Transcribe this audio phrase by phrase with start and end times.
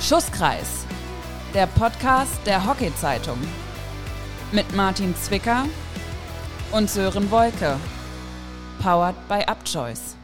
[0.00, 0.86] Schusskreis,
[1.52, 3.36] der Podcast der Hockey-Zeitung.
[4.50, 5.66] Mit Martin Zwicker
[6.72, 7.76] und Sören Wolke.
[8.82, 10.16] Powered by Upchoice.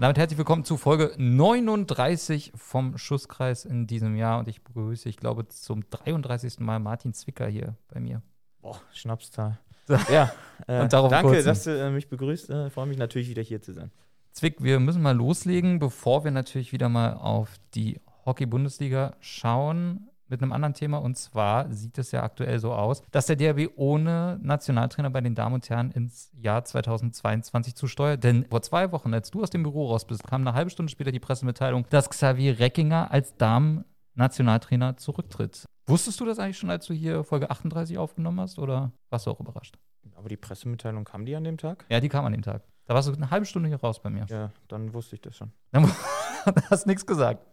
[0.00, 4.38] Damit herzlich willkommen zu Folge 39 vom Schusskreis in diesem Jahr.
[4.38, 6.60] Und ich begrüße, ich glaube, zum 33.
[6.60, 8.22] Mal Martin Zwicker hier bei mir.
[8.62, 9.58] Boah, Schnapszahl.
[10.10, 10.32] Ja,
[10.66, 11.46] äh, Und darauf danke, kurzen.
[11.46, 12.48] dass du äh, mich begrüßt.
[12.48, 13.90] Äh, freue mich natürlich wieder hier zu sein.
[14.32, 20.42] Zwick, wir müssen mal loslegen, bevor wir natürlich wieder mal auf die Hockey-Bundesliga schauen mit
[20.42, 20.98] einem anderen Thema.
[20.98, 25.34] Und zwar sieht es ja aktuell so aus, dass der DRB ohne Nationaltrainer bei den
[25.34, 28.24] Damen und Herren ins Jahr 2022 zusteuert.
[28.24, 30.90] Denn vor zwei Wochen, als du aus dem Büro raus bist, kam eine halbe Stunde
[30.90, 35.64] später die Pressemitteilung, dass Xavier Reckinger als Damen-Nationaltrainer zurücktritt.
[35.86, 39.30] Wusstest du das eigentlich schon, als du hier Folge 38 aufgenommen hast oder warst du
[39.30, 39.76] auch überrascht?
[40.16, 41.84] Aber die Pressemitteilung kam die an dem Tag?
[41.90, 42.62] Ja, die kam an dem Tag.
[42.86, 44.26] Da warst du eine halbe Stunde hier raus bei mir.
[44.28, 45.52] Ja, dann wusste ich das schon.
[45.72, 45.82] Da
[46.70, 47.44] hast nichts gesagt.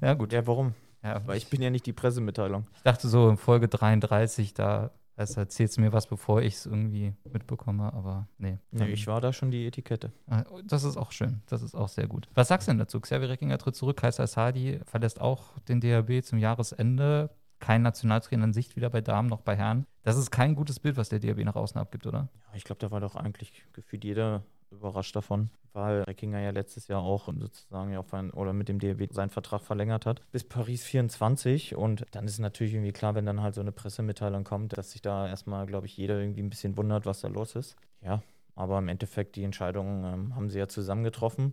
[0.00, 0.32] Ja, gut.
[0.32, 0.74] Ja, warum?
[1.02, 2.66] Ja, Weil ich bin ja nicht die Pressemitteilung.
[2.76, 6.66] Ich dachte so in Folge 33, da weißt erzählst du mir was, bevor ich es
[6.66, 8.58] irgendwie mitbekomme, aber nee.
[8.70, 10.12] Nee, ich war da schon die Etikette.
[10.28, 11.42] Ah, Das ist auch schön.
[11.46, 12.28] Das ist auch sehr gut.
[12.34, 13.00] Was sagst du denn dazu?
[13.00, 17.30] Xavier Reckinger tritt zurück, Kaiser Sadi verlässt auch den DHB zum Jahresende.
[17.58, 19.86] Kein Nationaltrainer in Sicht, weder bei Damen noch bei Herren.
[20.02, 22.28] Das ist kein gutes Bild, was der DHB nach außen abgibt, oder?
[22.48, 26.88] Ja, ich glaube, da war doch eigentlich gefühlt jeder überrascht davon, weil Reckinger ja letztes
[26.88, 30.44] Jahr auch sozusagen ja auf ein, oder mit dem DRB seinen Vertrag verlängert hat bis
[30.44, 34.76] Paris 24 und dann ist natürlich irgendwie klar, wenn dann halt so eine Pressemitteilung kommt,
[34.76, 37.76] dass sich da erstmal, glaube ich, jeder irgendwie ein bisschen wundert, was da los ist.
[38.00, 38.22] Ja,
[38.54, 41.52] aber im Endeffekt die Entscheidung ähm, haben sie ja zusammen getroffen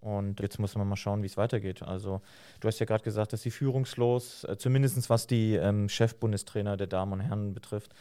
[0.00, 1.82] und jetzt muss man mal schauen, wie es weitergeht.
[1.82, 2.20] Also
[2.60, 6.88] du hast ja gerade gesagt, dass sie führungslos, äh, zumindest was die ähm, Chefbundestrainer der
[6.88, 7.94] Damen und Herren betrifft,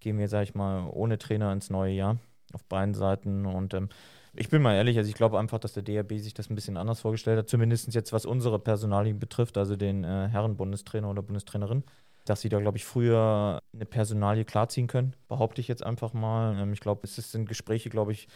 [0.00, 2.18] gehen wir, sage ich mal, ohne Trainer ins neue Jahr
[2.52, 3.46] auf beiden Seiten.
[3.46, 3.88] Und ähm,
[4.34, 6.76] ich bin mal ehrlich, also ich glaube einfach, dass der DRB sich das ein bisschen
[6.76, 11.84] anders vorgestellt hat, zumindest jetzt was unsere Personalien betrifft, also den äh, Herren-Bundestrainer oder Bundestrainerin,
[12.24, 16.58] dass sie da, glaube ich, früher eine Personalie klarziehen können, behaupte ich jetzt einfach mal.
[16.58, 18.28] Ähm, ich glaube, es sind Gespräche, glaube ich,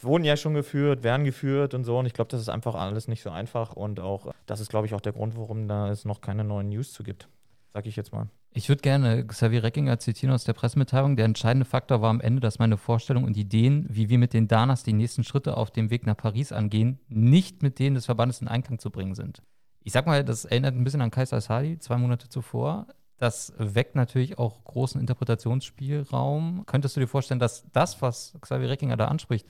[0.00, 1.98] wurden ja schon geführt, werden geführt und so.
[1.98, 3.74] Und ich glaube, das ist einfach alles nicht so einfach.
[3.74, 6.68] Und auch, das ist, glaube ich, auch der Grund, warum da es noch keine neuen
[6.70, 7.28] News zu gibt.
[7.72, 8.28] Sag ich jetzt mal.
[8.52, 11.14] Ich würde gerne Xavier Reckinger zitieren aus der Pressemitteilung.
[11.14, 14.48] Der entscheidende Faktor war am Ende, dass meine Vorstellung und Ideen, wie wir mit den
[14.48, 18.40] Danas die nächsten Schritte auf dem Weg nach Paris angehen, nicht mit denen des Verbandes
[18.40, 19.42] in Einklang zu bringen sind.
[19.82, 22.88] Ich sag mal, das erinnert ein bisschen an Kaiser Sadi, zwei Monate zuvor.
[23.18, 26.64] Das weckt natürlich auch großen Interpretationsspielraum.
[26.66, 29.46] Könntest du dir vorstellen, dass das, was Xavier Reckinger da anspricht,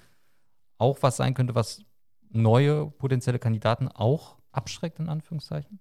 [0.77, 1.83] auch was sein könnte, was
[2.29, 5.81] neue potenzielle Kandidaten auch abschreckt, in Anführungszeichen?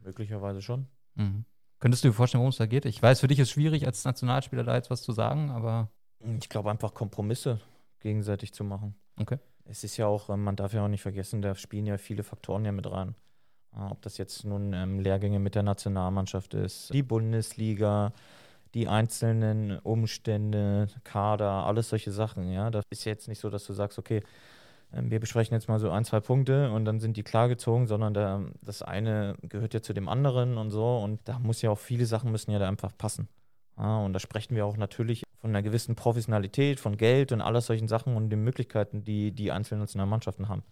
[0.00, 0.88] Möglicherweise schon.
[1.14, 1.44] Mhm.
[1.82, 2.84] Könntest du dir vorstellen, worum es da geht?
[2.84, 5.90] Ich weiß, für dich ist es schwierig, als Nationalspieler da jetzt was zu sagen, aber
[6.38, 7.58] Ich glaube einfach Kompromisse
[7.98, 8.94] gegenseitig zu machen.
[9.20, 9.40] okay.
[9.64, 12.22] Es ist ja auch, ähm, man darf ja auch nicht vergessen, da spielen ja viele
[12.22, 13.16] Faktoren ja mit rein.
[13.74, 18.12] Äh, Ob das jetzt nun ähm, Lehrgänge mit der Nationalmannschaft ist, die Bundesliga,
[18.74, 22.70] die einzelnen Umstände, Kader, alles solche Sachen, ja.
[22.70, 24.22] Das ist jetzt nicht so, dass du sagst, okay,
[24.94, 28.42] wir besprechen jetzt mal so ein, zwei Punkte und dann sind die klargezogen, sondern da,
[28.62, 32.06] das eine gehört ja zu dem anderen und so und da muss ja auch viele
[32.06, 33.28] Sachen müssen ja da einfach passen.
[33.78, 37.66] Ja, und da sprechen wir auch natürlich von einer gewissen Professionalität, von Geld und alles
[37.66, 40.62] solchen Sachen und den Möglichkeiten, die die einzelnen Nationalmannschaften haben.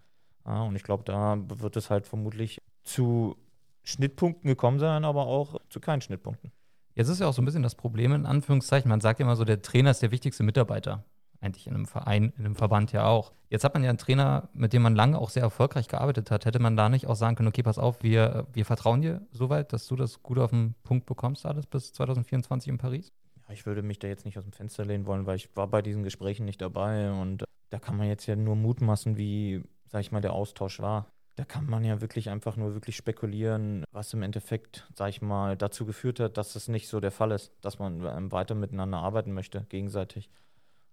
[0.46, 3.36] Ja, und ich glaube, da wird es halt vermutlich zu
[3.82, 6.52] Schnittpunkten gekommen sein, aber auch zu keinen Schnittpunkten.
[6.94, 9.36] Jetzt ist ja auch so ein bisschen das Problem, in Anführungszeichen, man sagt ja immer
[9.36, 11.04] so, der Trainer ist der wichtigste Mitarbeiter.
[11.40, 13.32] Eigentlich in einem Verein, in einem Verband ja auch.
[13.48, 16.44] Jetzt hat man ja einen Trainer, mit dem man lange auch sehr erfolgreich gearbeitet hat.
[16.44, 19.72] Hätte man da nicht auch sagen können, okay, pass auf, wir, wir vertrauen dir soweit,
[19.72, 23.12] dass du das gut auf den Punkt bekommst, alles bis 2024 in Paris?
[23.48, 25.66] Ja, ich würde mich da jetzt nicht aus dem Fenster lehnen wollen, weil ich war
[25.66, 30.00] bei diesen Gesprächen nicht dabei und da kann man jetzt ja nur mutmaßen, wie, sag
[30.00, 31.06] ich mal, der Austausch war.
[31.36, 35.56] Da kann man ja wirklich einfach nur wirklich spekulieren, was im Endeffekt, sag ich mal,
[35.56, 38.98] dazu geführt hat, dass es nicht so der Fall ist, dass man ähm, weiter miteinander
[38.98, 40.28] arbeiten möchte, gegenseitig.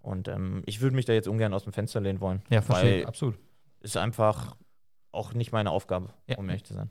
[0.08, 2.42] Und ähm, ich würde mich da jetzt ungern aus dem Fenster lehnen wollen.
[2.50, 3.38] Ja, verstehe, absolut.
[3.82, 4.56] ist einfach
[5.12, 6.38] auch nicht meine Aufgabe, Ja.
[6.38, 6.90] um ehrlich zu sein.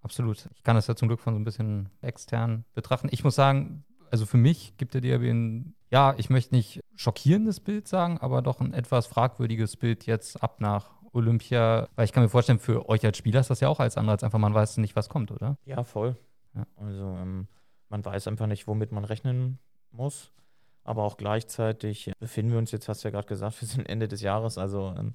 [0.00, 0.48] Absolut.
[0.54, 3.08] Ich kann das ja zum Glück von so ein bisschen extern betrachten.
[3.10, 7.60] Ich muss sagen, also für mich gibt der DRB ein, ja, ich möchte nicht schockierendes
[7.60, 11.88] Bild sagen, aber doch ein etwas fragwürdiges Bild jetzt ab nach Olympia.
[11.96, 14.24] Weil ich kann mir vorstellen, für euch als Spieler ist das ja auch als als
[14.24, 15.56] einfach man weiß nicht, was kommt, oder?
[15.64, 16.16] Ja, voll.
[16.54, 16.66] Ja.
[16.76, 17.46] Also ähm,
[17.88, 19.58] man weiß einfach nicht, womit man rechnen
[19.90, 20.32] muss.
[20.84, 24.08] Aber auch gleichzeitig befinden wir uns jetzt, hast du ja gerade gesagt, wir sind Ende
[24.08, 24.58] des Jahres.
[24.58, 25.14] Also ähm,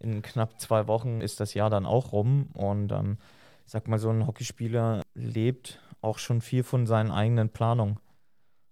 [0.00, 2.48] in knapp zwei Wochen ist das Jahr dann auch rum.
[2.54, 3.18] Und ähm,
[3.64, 7.98] ich sag mal, so ein Hockeyspieler lebt auch schon viel von seinen eigenen Planungen.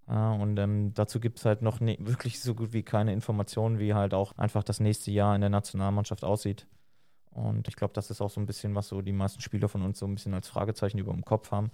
[0.08, 3.78] Ja, und ähm, dazu gibt es halt noch ne wirklich so gut wie keine Informationen,
[3.78, 6.66] wie halt auch einfach das nächste Jahr in der Nationalmannschaft aussieht.
[7.30, 9.82] Und ich glaube, das ist auch so ein bisschen, was so die meisten Spieler von
[9.82, 11.70] uns so ein bisschen als Fragezeichen über dem Kopf haben.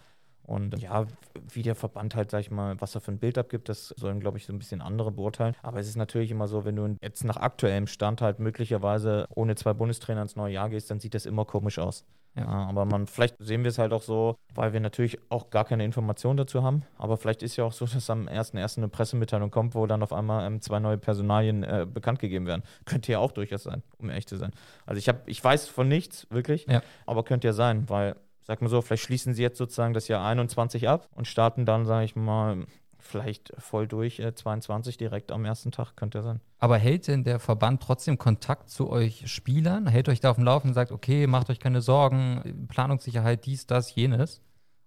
[0.46, 1.06] Und ja,
[1.52, 4.20] wie der Verband halt, sag ich mal, was er für ein Bild abgibt, das sollen,
[4.20, 5.54] glaube ich, so ein bisschen andere beurteilen.
[5.62, 9.56] Aber es ist natürlich immer so, wenn du jetzt nach aktuellem Stand halt möglicherweise ohne
[9.56, 12.04] zwei Bundestrainer ins neue Jahr gehst, dann sieht das immer komisch aus.
[12.36, 15.64] Ja, aber man, vielleicht sehen wir es halt auch so, weil wir natürlich auch gar
[15.64, 16.82] keine Informationen dazu haben.
[16.98, 18.76] Aber vielleicht ist ja auch so, dass am 1.1.
[18.76, 22.62] eine Pressemitteilung kommt, wo dann auf einmal ähm, zwei neue Personalien äh, bekannt gegeben werden.
[22.84, 24.52] Könnte ja auch durchaus sein, um ehrlich zu sein.
[24.84, 26.82] Also ich habe, ich weiß von nichts, wirklich, ja.
[27.06, 28.16] aber könnte ja sein, weil
[28.46, 31.84] sag mal so, vielleicht schließen sie jetzt sozusagen das Jahr 21 ab und starten dann,
[31.84, 32.66] sage ich mal,
[32.98, 36.40] vielleicht voll durch äh, 22 direkt am ersten Tag, könnte ja sein.
[36.58, 39.86] Aber hält denn der Verband trotzdem Kontakt zu euch Spielern?
[39.88, 43.66] Hält euch da auf dem Laufen und sagt, okay, macht euch keine Sorgen, Planungssicherheit, dies,
[43.66, 44.40] das, jenes?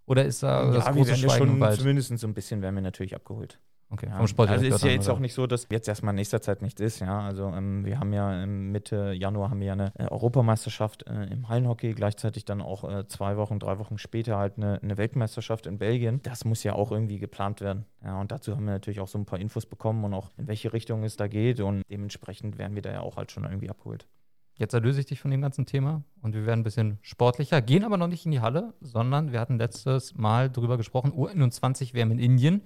[0.06, 2.76] Oder ist da ja, das große wir werden Schweigen schon Zumindest so ein bisschen werden
[2.76, 3.60] wir natürlich abgeholt.
[3.92, 4.50] Okay, ja, vom Sport.
[4.50, 7.00] Also ist ja jetzt auch nicht so, dass jetzt erstmal in nächster Zeit nichts ist.
[7.00, 11.24] Ja, also ähm, wir haben ja Mitte Januar haben wir ja eine äh, Europameisterschaft äh,
[11.26, 15.66] im Hallenhockey, gleichzeitig dann auch äh, zwei Wochen, drei Wochen später halt eine, eine, Weltmeisterschaft
[15.66, 16.22] in Belgien.
[16.22, 17.86] Das muss ja auch irgendwie geplant werden.
[18.04, 20.48] Ja, und dazu haben wir natürlich auch so ein paar Infos bekommen und auch in
[20.48, 23.72] welche Richtung es da geht und dementsprechend werden wir da ja auch halt schon irgendwie
[23.72, 24.06] abgeholt.
[24.60, 27.86] Jetzt erlöse ich dich von dem ganzen Thema und wir werden ein bisschen sportlicher, gehen
[27.86, 32.12] aber noch nicht in die Halle, sondern wir hatten letztes Mal darüber gesprochen, U21 WM
[32.12, 32.64] in Indien.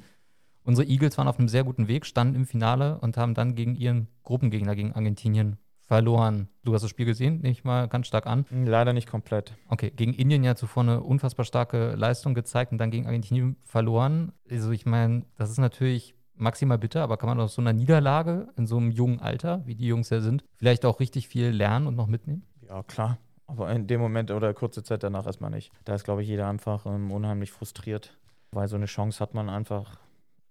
[0.64, 3.76] Unsere Eagles waren auf einem sehr guten Weg, standen im Finale und haben dann gegen
[3.76, 6.48] ihren Gruppengegner, gegen Argentinien, verloren.
[6.64, 8.46] Du hast das Spiel gesehen, nehme ich mal ganz stark an.
[8.50, 9.54] Leider nicht komplett.
[9.68, 14.32] Okay, gegen Indien ja zuvor eine unfassbar starke Leistung gezeigt und dann gegen Argentinien verloren.
[14.50, 18.48] Also ich meine, das ist natürlich maximal bitter, aber kann man aus so einer Niederlage
[18.56, 21.88] in so einem jungen Alter, wie die Jungs ja sind, vielleicht auch richtig viel lernen
[21.88, 22.44] und noch mitnehmen?
[22.68, 23.18] Ja, klar.
[23.46, 25.72] Aber in dem Moment oder kurze Zeit danach erstmal nicht.
[25.84, 28.18] Da ist, glaube ich, jeder einfach ähm, unheimlich frustriert,
[28.52, 30.00] weil so eine Chance hat man einfach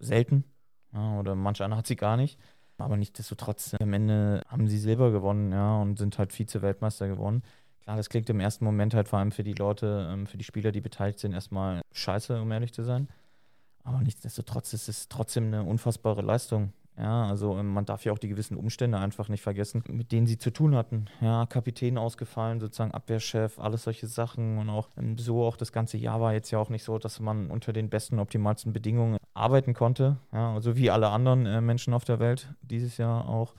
[0.03, 0.45] selten.
[0.93, 2.39] Ja, oder manch einer hat sie gar nicht.
[2.79, 7.43] Aber nichtsdestotrotz, am Ende haben sie Silber gewonnen, ja, und sind halt Vize-Weltmeister geworden.
[7.83, 10.45] Klar, das klingt im ersten Moment halt vor allem für die Leute, ähm, für die
[10.45, 13.09] Spieler, die beteiligt sind, erstmal scheiße, um ehrlich zu sein.
[13.85, 16.73] Aber nichtsdestotrotz ist es trotzdem eine unfassbare Leistung.
[16.97, 20.27] Ja, also ähm, man darf ja auch die gewissen Umstände einfach nicht vergessen, mit denen
[20.27, 21.07] sie zu tun hatten.
[21.21, 25.97] Ja, Kapitän ausgefallen, sozusagen Abwehrchef, alles solche Sachen und auch ähm, so auch das ganze
[25.97, 29.75] Jahr war jetzt ja auch nicht so, dass man unter den besten, optimalsten Bedingungen arbeiten
[29.75, 30.19] konnte.
[30.33, 33.55] Ja, also wie alle anderen äh, Menschen auf der Welt dieses Jahr auch.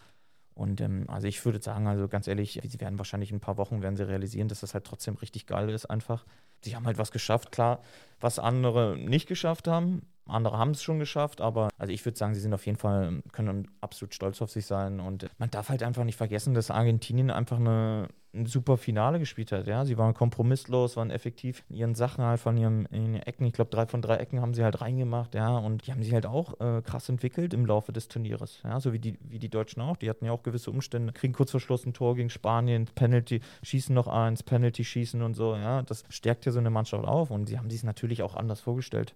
[0.56, 3.58] Und ähm, also ich würde sagen, also ganz ehrlich, sie werden wahrscheinlich in ein paar
[3.58, 6.26] Wochen werden sie realisieren, dass das halt trotzdem richtig geil ist einfach.
[6.64, 7.82] Sie haben halt was geschafft, klar,
[8.20, 10.04] was andere nicht geschafft haben.
[10.26, 13.22] Andere haben es schon geschafft, aber also ich würde sagen, sie sind auf jeden Fall,
[13.34, 15.00] können absolut stolz auf sich sein.
[15.00, 19.52] Und man darf halt einfach nicht vergessen, dass Argentinien einfach eine, ein super Finale gespielt
[19.52, 19.68] hat.
[19.68, 23.46] Ja, sie waren kompromisslos, waren effektiv in ihren Sachen halt von ihren, ihren Ecken.
[23.46, 26.14] Ich glaube, drei von drei Ecken haben sie halt reingemacht, ja, und die haben sich
[26.14, 28.62] halt auch äh, krass entwickelt im Laufe des Turnieres.
[28.64, 29.98] Ja, so wie die, wie die Deutschen auch.
[29.98, 33.42] Die hatten ja auch gewisse Umstände, kriegen kurz vor Schluss ein Tor gegen Spanien, Penalty,
[33.62, 35.56] schießen noch eins, Penalty schießen und so.
[35.56, 38.62] Ja, das stärkt ja so eine Mannschaft auf und sie haben sich natürlich auch anders
[38.62, 39.16] vorgestellt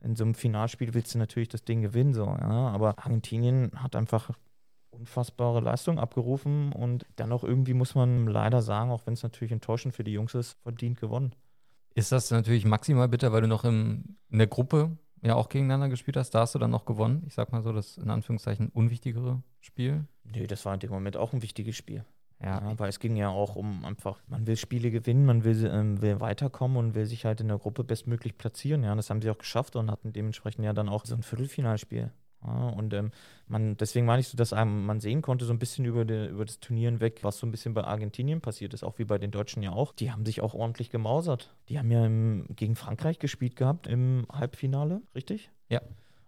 [0.00, 2.68] in so einem Finalspiel willst du natürlich das Ding gewinnen, so, ja.
[2.68, 4.30] Aber Argentinien hat einfach
[4.98, 9.52] unfassbare Leistung abgerufen und dann auch irgendwie muss man leider sagen, auch wenn es natürlich
[9.52, 11.34] enttäuschend für die Jungs ist, verdient gewonnen.
[11.94, 15.88] Ist das natürlich maximal bitter, weil du noch im, in der Gruppe ja auch gegeneinander
[15.88, 17.24] gespielt hast, da hast du dann noch gewonnen.
[17.26, 20.04] Ich sag mal so, das in Anführungszeichen unwichtigere Spiel.
[20.24, 22.04] Nee, das war in dem Moment auch ein wichtiges Spiel.
[22.40, 25.66] Ja, ja, weil es ging ja auch um einfach, man will Spiele gewinnen, man will,
[25.66, 28.84] ähm, will weiterkommen und will sich halt in der Gruppe bestmöglich platzieren.
[28.84, 32.12] Ja, das haben sie auch geschafft und hatten dementsprechend ja dann auch so ein Viertelfinalspiel.
[32.44, 33.10] Ja, und ähm,
[33.48, 36.44] man, deswegen meine ich so, dass man sehen konnte, so ein bisschen über, die, über
[36.44, 39.30] das Turnier hinweg, was so ein bisschen bei Argentinien passiert ist, auch wie bei den
[39.30, 39.92] Deutschen ja auch.
[39.92, 41.54] Die haben sich auch ordentlich gemausert.
[41.68, 45.50] Die haben ja im, gegen Frankreich gespielt gehabt im Halbfinale, richtig?
[45.68, 45.80] Ja.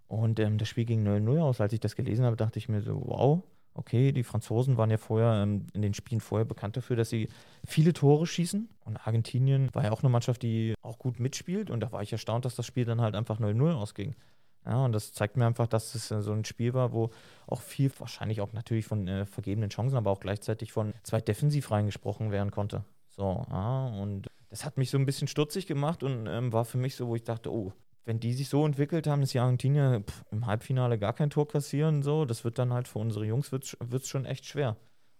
[0.08, 1.60] Und ähm, das Spiel ging 0-0 aus.
[1.60, 4.96] Als ich das gelesen habe, dachte ich mir so, wow, okay, die Franzosen waren ja
[4.96, 7.28] vorher ähm, in den Spielen vorher bekannt dafür, dass sie
[7.64, 8.68] viele Tore schießen.
[8.84, 11.70] Und Argentinien war ja auch eine Mannschaft, die auch gut mitspielt.
[11.70, 14.16] Und da war ich erstaunt, dass das Spiel dann halt einfach 0-0 ausging.
[14.66, 17.10] Ja, und das zeigt mir einfach, dass es so ein Spiel war, wo
[17.46, 21.86] auch viel, wahrscheinlich auch natürlich von äh, vergebenen Chancen, aber auch gleichzeitig von zwei Defensivreihen
[21.86, 22.84] gesprochen werden konnte.
[23.08, 26.78] So, ja, und das hat mich so ein bisschen stutzig gemacht und ähm, war für
[26.78, 27.72] mich so, wo ich dachte, oh,
[28.04, 31.48] wenn die sich so entwickelt haben, dass die Argentinier pff, im Halbfinale gar kein Tor
[31.48, 34.76] kassieren, so, das wird dann halt für unsere Jungs wird es schon echt schwer.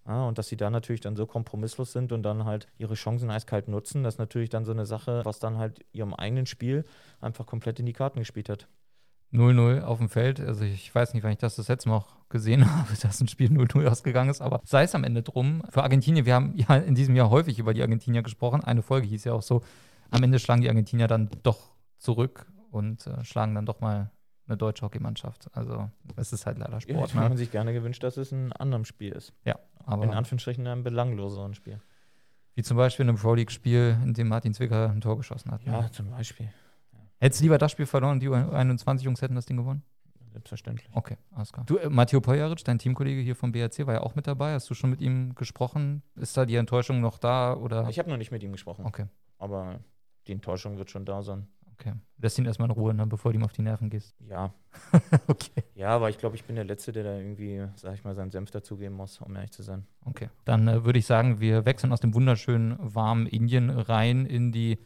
[0.07, 3.31] Ja, und dass sie da natürlich dann so kompromisslos sind und dann halt ihre Chancen
[3.31, 6.85] eiskalt nutzen, das ist natürlich dann so eine Sache, was dann halt ihrem eigenen Spiel
[7.21, 8.67] einfach komplett in die Karten gespielt hat.
[9.33, 10.41] 0-0 auf dem Feld.
[10.41, 13.51] Also ich weiß nicht, wann ich das das letzte Mal gesehen habe, dass ein Spiel
[13.51, 15.63] 0-0 ausgegangen ist, aber sei es am Ende drum.
[15.71, 18.63] Für Argentinien, wir haben ja in diesem Jahr häufig über die Argentinier gesprochen.
[18.63, 19.63] Eine Folge hieß ja auch so,
[20.11, 24.11] am Ende schlagen die Argentinier dann doch zurück und äh, schlagen dann doch mal
[24.47, 25.49] eine deutsche Hockeymannschaft.
[25.53, 27.15] Also es ist halt leider Sport.
[27.15, 27.29] Ja, ne?
[27.29, 29.33] man sich gerne gewünscht, dass es ein anderes Spiel ist.
[29.45, 31.81] Ja, aber in Anführungsstrichen ein belangloseren Spiel.
[32.55, 35.63] Wie zum Beispiel in einem Pro League-Spiel, in dem Martin Zwicker ein Tor geschossen hat.
[35.63, 35.91] Ja, ne?
[35.93, 36.49] zum Beispiel.
[37.21, 39.83] Hättest du lieber das Spiel verloren und die 21 Jungs hätten das Ding gewonnen?
[40.33, 40.89] Selbstverständlich.
[40.95, 41.67] Okay, alles klar.
[41.67, 44.55] Du, äh, Matteo Pojaric, dein Teamkollege hier vom BRC, war ja auch mit dabei.
[44.55, 46.03] Hast du schon mit ihm gesprochen?
[46.17, 47.55] Ist da die Enttäuschung noch da?
[47.55, 47.89] Oder?
[47.89, 49.07] Ich habe noch nicht mit ihm gesprochen, Okay,
[49.39, 49.81] aber
[50.29, 51.49] die Enttäuschung wird schon da sein.
[51.73, 51.95] okay.
[52.19, 54.15] Lässt ihn erstmal in Ruhe, ne, bevor du ihm auf die Nerven gehst.
[54.21, 54.55] Ja,
[55.27, 55.65] okay.
[55.75, 58.31] ja, aber ich glaube, ich bin der Letzte, der da irgendwie, sag ich mal, seinen
[58.31, 59.85] Senf dazugeben muss, um ehrlich zu sein.
[60.05, 60.29] Okay.
[60.45, 64.79] Dann äh, würde ich sagen, wir wechseln aus dem wunderschönen warmen Indien rein in die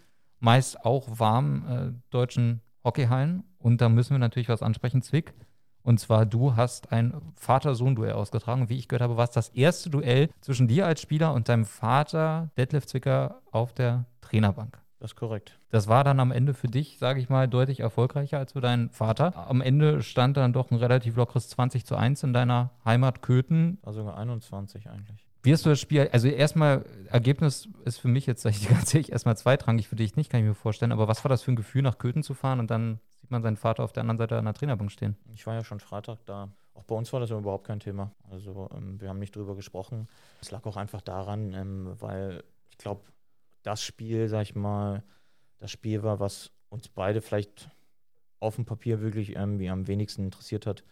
[0.44, 3.42] meist auch warmen äh, deutschen Hockeyhallen.
[3.58, 5.34] Und da müssen wir natürlich was ansprechen, Zwick.
[5.82, 8.68] Und zwar, du hast ein Vater-Sohn-Duell ausgetragen.
[8.68, 11.64] Wie ich gehört habe, war es das erste Duell zwischen dir als Spieler und deinem
[11.64, 14.78] Vater, Detlef Zwicker, auf der Trainerbank.
[15.00, 15.58] Das ist korrekt.
[15.70, 18.88] Das war dann am Ende für dich, sage ich mal, deutlich erfolgreicher als für deinen
[18.90, 19.48] Vater.
[19.48, 23.78] Am Ende stand dann doch ein relativ lockeres 20 zu 1 in deiner Heimat Köthen.
[23.84, 25.23] Sogar 21 eigentlich.
[25.44, 28.70] Wie hast du das Spiel, also erstmal, Ergebnis ist für mich jetzt, sag ich dir
[28.74, 30.90] ganz ehrlich, erstmal zweitrangig, für dich nicht, kann ich mir vorstellen.
[30.90, 33.42] Aber was war das für ein Gefühl, nach Köthen zu fahren und dann sieht man
[33.42, 35.18] seinen Vater auf der anderen Seite an der Trainerbank stehen?
[35.34, 36.48] Ich war ja schon Freitag da.
[36.72, 38.10] Auch bei uns war das überhaupt kein Thema.
[38.30, 40.08] Also ähm, wir haben nicht drüber gesprochen.
[40.40, 43.02] Es lag auch einfach daran, ähm, weil ich glaube,
[43.62, 45.04] das Spiel, sag ich mal,
[45.58, 47.70] das Spiel war, was uns beide vielleicht
[48.40, 50.84] auf dem Papier wirklich irgendwie am wenigsten interessiert hat.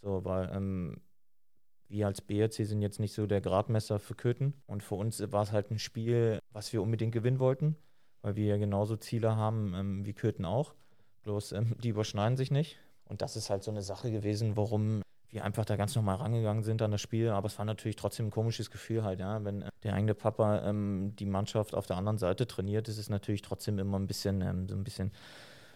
[0.00, 1.00] So, weil ähm,
[1.88, 4.54] wir als BRC sind jetzt nicht so der Gradmesser für Köthen.
[4.66, 7.76] Und für uns war es halt ein Spiel, was wir unbedingt gewinnen wollten,
[8.22, 10.74] weil wir ja genauso Ziele haben ähm, wie Köthen auch.
[11.22, 12.78] Bloß ähm, die überschneiden sich nicht.
[13.04, 16.62] Und das ist halt so eine Sache gewesen, warum wir einfach da ganz normal rangegangen
[16.62, 17.30] sind an das Spiel.
[17.30, 19.42] Aber es war natürlich trotzdem ein komisches Gefühl halt, ja.
[19.44, 23.08] Wenn äh, der eigene Papa ähm, die Mannschaft auf der anderen Seite trainiert, ist es
[23.08, 25.12] natürlich trotzdem immer ein bisschen, ähm, so ein bisschen,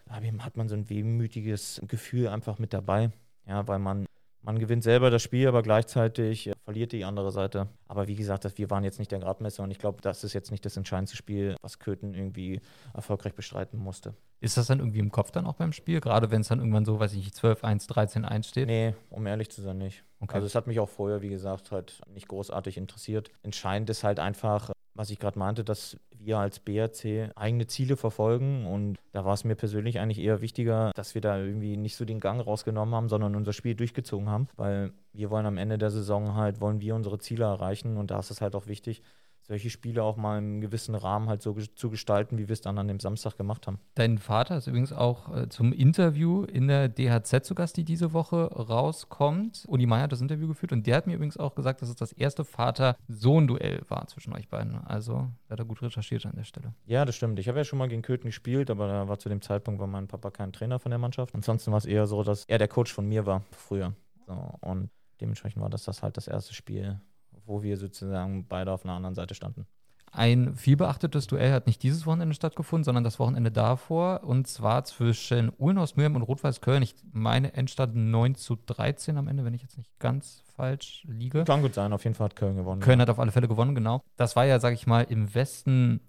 [0.09, 3.13] hat man so ein wehmütiges Gefühl einfach mit dabei.
[3.47, 4.07] Ja, weil man,
[4.43, 7.69] man gewinnt selber das Spiel, aber gleichzeitig äh, verliert die andere Seite.
[7.89, 10.51] Aber wie gesagt, wir waren jetzt nicht der Gradmesser und ich glaube, das ist jetzt
[10.51, 12.61] nicht das entscheidendste Spiel, was Köthen irgendwie
[12.95, 14.15] erfolgreich bestreiten musste.
[14.41, 16.01] Ist das dann irgendwie im Kopf dann auch beim Spiel?
[16.01, 18.67] Gerade wenn es dann irgendwann so, weiß ich nicht, 12, 1, 13, 1 steht?
[18.67, 20.03] Nee, um ehrlich zu sein, nicht.
[20.21, 20.35] Okay.
[20.35, 23.31] Also es hat mich auch vorher, wie gesagt, halt nicht großartig interessiert.
[23.45, 28.67] Entscheidend ist halt einfach, was ich gerade meinte, dass wir als BRC eigene Ziele verfolgen.
[28.67, 32.05] Und da war es mir persönlich eigentlich eher wichtiger, dass wir da irgendwie nicht so
[32.05, 35.91] den Gang rausgenommen haben, sondern unser Spiel durchgezogen haben, weil wir wollen am Ende der
[35.91, 37.97] Saison halt, wollen wir unsere Ziele erreichen.
[37.97, 39.03] Und da ist es halt auch wichtig,
[39.43, 42.79] solche Spiele auch mal im gewissen Rahmen halt so zu gestalten, wie wir es dann
[42.79, 43.79] an dem Samstag gemacht haben.
[43.95, 48.13] Dein Vater ist übrigens auch äh, zum Interview in der DHZ zu Gast, die diese
[48.13, 49.65] Woche rauskommt.
[49.67, 51.97] Uli Meier hat das Interview geführt und der hat mir übrigens auch gesagt, dass es
[51.97, 54.79] das erste Vater-Sohn-Duell war zwischen euch beiden.
[54.85, 56.75] Also hat er gut recherchiert an der Stelle.
[56.87, 57.39] Ja, das stimmt.
[57.39, 59.87] Ich habe ja schon mal gegen Köthen gespielt, aber da war zu dem Zeitpunkt war
[59.87, 61.35] mein Papa kein Trainer von der Mannschaft.
[61.35, 63.95] Ansonsten war es eher so, dass er der Coach von mir war früher.
[64.27, 67.01] So, und dementsprechend war das, das halt das erste Spiel,
[67.47, 69.67] wo wir sozusagen beide auf einer anderen Seite standen.
[70.15, 74.25] Ein vielbeachtetes Duell hat nicht dieses Wochenende stattgefunden, sondern das Wochenende davor.
[74.25, 76.83] Und zwar zwischen Ulnhaus Mülheim und Rot-Weiß Köln.
[76.83, 81.45] Ich meine Endstand 9 zu 13 am Ende, wenn ich jetzt nicht ganz falsch liege.
[81.45, 82.83] Kann gut sein, auf jeden Fall hat Köln gewonnen.
[82.83, 84.03] Köln hat auf alle Fälle gewonnen, genau.
[84.17, 86.01] Das war ja, sag ich mal, im Westen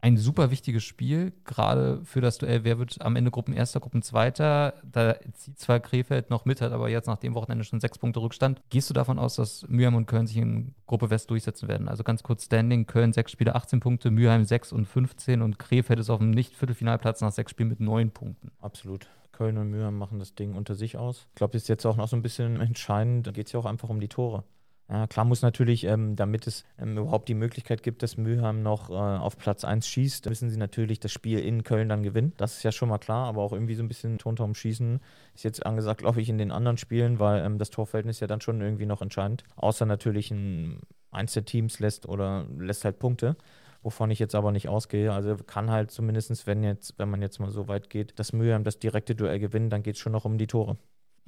[0.00, 4.74] ein super wichtiges Spiel, gerade für das Duell, wer wird am Ende Gruppenerster, Gruppenzweiter.
[4.84, 8.20] Da zieht zwar Krefeld noch mit, hat aber jetzt nach dem Wochenende schon sechs Punkte
[8.20, 8.62] Rückstand.
[8.70, 11.88] Gehst du davon aus, dass Mülheim und Köln sich in Gruppe West durchsetzen werden?
[11.88, 15.98] Also ganz kurz Standing, Köln sechs Spiele, 18 Punkte, Mülheim 6 und 15 und Krefeld
[15.98, 18.52] ist auf dem Nicht-Viertelfinalplatz nach sechs Spielen mit neun Punkten.
[18.60, 19.08] Absolut.
[19.32, 21.26] Köln und Mülheim machen das Ding unter sich aus.
[21.30, 23.26] Ich glaube, das ist jetzt auch noch so ein bisschen entscheidend.
[23.26, 24.44] Da geht es ja auch einfach um die Tore.
[24.90, 28.88] Ja, klar muss natürlich, ähm, damit es ähm, überhaupt die Möglichkeit gibt, dass Mülheim noch
[28.88, 32.32] äh, auf Platz 1 schießt, müssen sie natürlich das Spiel in Köln dann gewinnen.
[32.38, 35.00] Das ist ja schon mal klar, aber auch irgendwie so ein bisschen Tontaum schießen
[35.34, 38.40] ist jetzt angesagt, glaube ich, in den anderen Spielen, weil ähm, das Torverhältnis ja dann
[38.40, 39.44] schon irgendwie noch entscheidend.
[39.56, 40.80] Außer natürlich ein,
[41.10, 43.36] eins der Teams lässt oder lässt halt Punkte.
[43.82, 45.12] Wovon ich jetzt aber nicht ausgehe.
[45.12, 48.64] Also kann halt zumindest, wenn jetzt, wenn man jetzt mal so weit geht, dass Mülheim
[48.64, 50.78] das direkte Duell gewinnt, dann geht es schon noch um die Tore.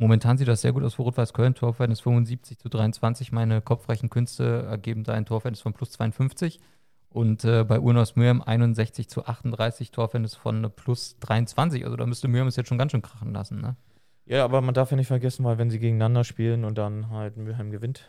[0.00, 1.54] Momentan sieht das sehr gut aus für Rot-Weiß Köln.
[1.54, 3.33] Torverhältnis 75 zu 23.
[3.33, 6.59] Meine kopfreichen Künste ergeben da ein Torverhältnis von plus 52.
[7.11, 11.85] Und äh, bei Urnos Mürm 61 zu 38 Torverhältnis von plus 23.
[11.85, 13.61] Also da müsste Mürm es jetzt schon ganz schön krachen lassen.
[13.61, 13.76] Ne?
[14.25, 17.37] Ja, aber man darf ja nicht vergessen, weil wenn sie gegeneinander spielen und dann halt
[17.37, 18.09] Mülheim gewinnt,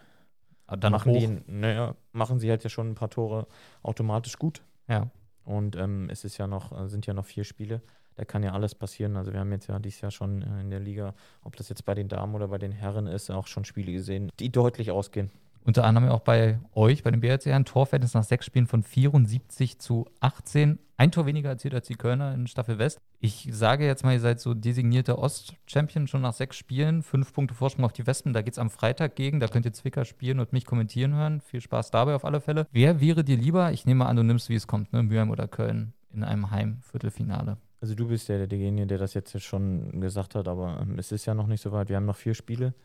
[0.68, 1.20] Aber Dann machen, hoch.
[1.20, 3.48] die, naja, machen sie halt ja schon ein paar Tore
[3.84, 4.62] automatisch gut.
[4.88, 5.10] Ja.
[5.44, 7.82] Und ähm, es ist ja noch, äh, sind ja noch vier Spiele.
[8.16, 9.16] Da kann ja alles passieren.
[9.16, 11.14] Also wir haben jetzt ja dieses Jahr schon äh, in der Liga,
[11.44, 14.30] ob das jetzt bei den Damen oder bei den Herren ist, auch schon Spiele gesehen,
[14.40, 15.32] die deutlich ausgehen.
[15.64, 19.78] Unter anderem auch bei euch, bei den BRC, ein Torverhältnis nach sechs Spielen von 74
[19.78, 20.80] zu 18.
[20.98, 23.00] Ein Tor weniger erzielt als die Kölner in Staffel West.
[23.20, 27.04] Ich sage jetzt mal, ihr seid so designierter Ost-Champion schon nach sechs Spielen.
[27.04, 28.34] Fünf Punkte Vorsprung auf die Wespen.
[28.34, 29.40] Da geht es am Freitag gegen.
[29.40, 31.42] Da könnt ihr Zwicker spielen und mich kommentieren hören.
[31.42, 32.68] Viel Spaß dabei auf alle Fälle.
[32.72, 33.72] Wer wäre dir lieber?
[33.72, 35.04] Ich nehme an, du nimmst, wie es kommt, ne?
[35.04, 37.58] Mülheim oder Köln in einem Heimviertelfinale.
[37.82, 41.26] Also du bist ja derjenige, der das jetzt schon gesagt hat, aber ähm, es ist
[41.26, 41.90] ja noch nicht so weit.
[41.90, 42.76] Wir haben noch vier Spiele.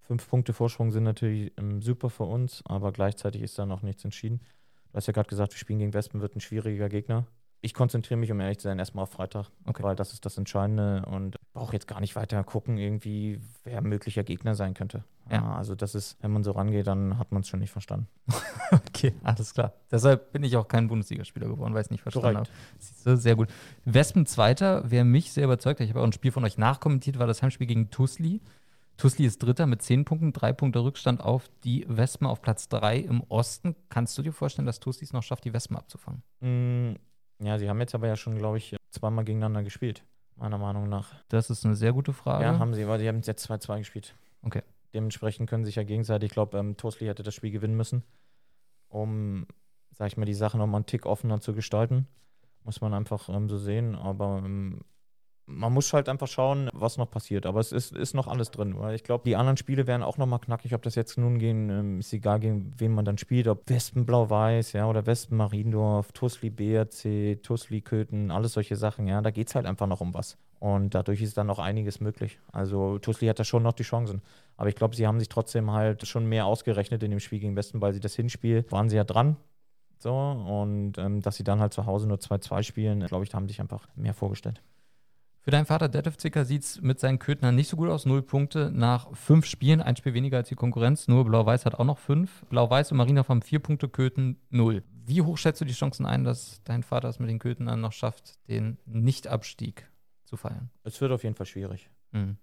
[0.00, 4.02] Fünf Punkte Vorsprung sind natürlich ähm, super für uns, aber gleichzeitig ist da noch nichts
[4.04, 4.40] entschieden.
[4.92, 7.26] Du hast ja gerade gesagt, wir spielen gegen Wespen, wird ein schwieriger Gegner.
[7.60, 9.82] Ich konzentriere mich, um ehrlich zu sein, erstmal auf Freitag, okay.
[9.82, 14.22] weil das ist das Entscheidende und brauche jetzt gar nicht weiter gucken, irgendwie, wer möglicher
[14.24, 15.04] Gegner sein könnte.
[15.30, 15.56] Ja.
[15.56, 18.06] also das ist, wenn man so rangeht, dann hat man es schon nicht verstanden.
[18.70, 19.72] okay, alles klar.
[19.90, 22.46] Deshalb bin ich auch kein Bundesligaspieler geworden, weil ich es nicht verstanden
[23.04, 23.16] habe.
[23.16, 23.48] Sehr gut.
[23.86, 27.18] Wespen Zweiter, wer mich sehr überzeugt hat, ich habe auch ein Spiel von euch nachkommentiert,
[27.18, 28.42] war das Heimspiel gegen Tusli.
[28.98, 32.98] Tusli ist Dritter mit 10 Punkten, drei Punkte Rückstand auf die Wespen auf Platz 3
[32.98, 33.74] im Osten.
[33.88, 36.22] Kannst du dir vorstellen, dass Tusli es noch schafft, die Wespen abzufangen?
[36.40, 36.96] Mm,
[37.44, 40.04] ja, sie haben jetzt aber ja schon, glaube ich, zweimal gegeneinander gespielt,
[40.36, 41.14] meiner Meinung nach.
[41.28, 42.44] Das ist eine sehr gute Frage.
[42.44, 44.14] Ja, haben sie, weil sie haben jetzt 2-2 gespielt.
[44.42, 44.62] Okay.
[44.94, 48.02] Dementsprechend können sich ja gegenseitig, ich glaube, ähm, Tusli hätte das Spiel gewinnen müssen,
[48.88, 49.46] um,
[49.92, 52.06] sag ich mal, die Sache nochmal einen Tick offener zu gestalten.
[52.64, 53.94] Muss man einfach ähm, so sehen.
[53.94, 54.80] Aber ähm,
[55.46, 57.46] man muss halt einfach schauen, was noch passiert.
[57.46, 58.74] Aber es ist, ist noch alles drin.
[58.78, 60.74] Weil ich glaube, die anderen Spiele werden auch nochmal knackig.
[60.74, 63.46] Ob das jetzt nun gehen, ähm, ist egal, gegen wen man dann spielt.
[63.46, 69.20] Ob Wespen Blau-Weiß, ja, oder Wespen Mariendorf, Tusli BRC, Tusli Köthen, alles solche Sachen, ja.
[69.20, 70.36] Da geht es halt einfach noch um was.
[70.58, 72.40] Und dadurch ist dann noch einiges möglich.
[72.50, 74.22] Also Tusli hat da schon noch die Chancen.
[74.56, 77.56] Aber ich glaube, sie haben sich trotzdem halt schon mehr ausgerechnet in dem Spiel gegen
[77.56, 79.36] Westen, weil sie das Hinspiel waren sie ja dran.
[79.98, 83.36] So, und ähm, dass sie dann halt zu Hause nur 2-2 spielen, glaube ich, da
[83.36, 84.62] haben sich einfach mehr vorgestellt.
[85.46, 88.04] Für deinen Vater Detlef Zicker sieht es mit seinen Köthnern nicht so gut aus.
[88.04, 91.06] Null Punkte nach fünf Spielen, ein Spiel weniger als die Konkurrenz.
[91.06, 92.44] Nur Blau-Weiß hat auch noch fünf.
[92.46, 94.82] Blau-Weiß und Marina haben vier Punkte, Köthen null.
[95.04, 97.92] Wie hoch schätzt du die Chancen ein, dass dein Vater es mit den Köthnern noch
[97.92, 99.88] schafft, den Nichtabstieg
[100.24, 100.68] zu feiern?
[100.82, 101.90] Es wird auf jeden Fall schwierig.
[102.10, 102.38] Mhm.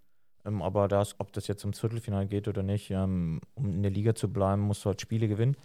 [0.46, 3.92] Ähm, aber das, ob das jetzt ums Viertelfinale geht oder nicht, ähm, um in der
[3.92, 5.58] Liga zu bleiben, musst du halt Spiele gewinnen.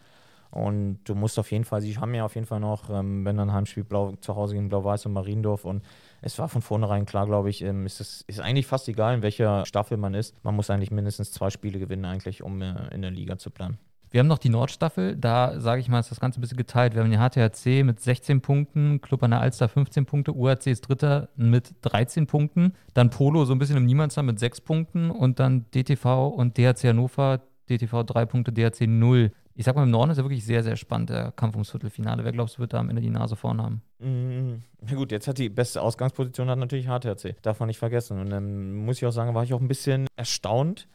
[0.50, 3.37] Und du musst auf jeden Fall, sie haben ja auf jeden Fall noch, ähm, wenn
[3.37, 5.64] dann Heimspiel Blau, zu Hause gegen Blau-Weiß und Mariendorf.
[5.64, 5.85] Und
[6.20, 9.22] es war von vornherein klar, glaube ich, ähm, ist es ist eigentlich fast egal, in
[9.22, 10.35] welcher Staffel man ist.
[10.44, 13.78] Man muss eigentlich mindestens zwei Spiele gewinnen, eigentlich, um äh, in der Liga zu bleiben.
[14.11, 16.94] Wir haben noch die Nordstaffel, da sage ich mal, ist das Ganze ein bisschen geteilt.
[16.94, 20.88] Wir haben den HTHC mit 16 Punkten, Club an der Alster 15 Punkte, UAC ist
[20.88, 25.38] Dritter mit 13 Punkten, dann Polo so ein bisschen im Niemandsland mit 6 Punkten und
[25.40, 30.12] dann DTV und DHC Hannover, DTV 3 Punkte, DHC 0 ich sag mal, im Norden
[30.12, 32.23] ist ja wirklich sehr, sehr spannend, der Kampf ums Viertelfinale.
[32.23, 33.83] Wer glaubst du, wird da am Ende die Nase vorn haben?
[33.99, 34.62] Mhm.
[34.83, 37.42] Na gut, jetzt hat die beste Ausgangsposition hat natürlich HTRC.
[37.42, 38.21] Darf man nicht vergessen.
[38.21, 40.87] Und dann muss ich auch sagen, war ich auch ein bisschen erstaunt,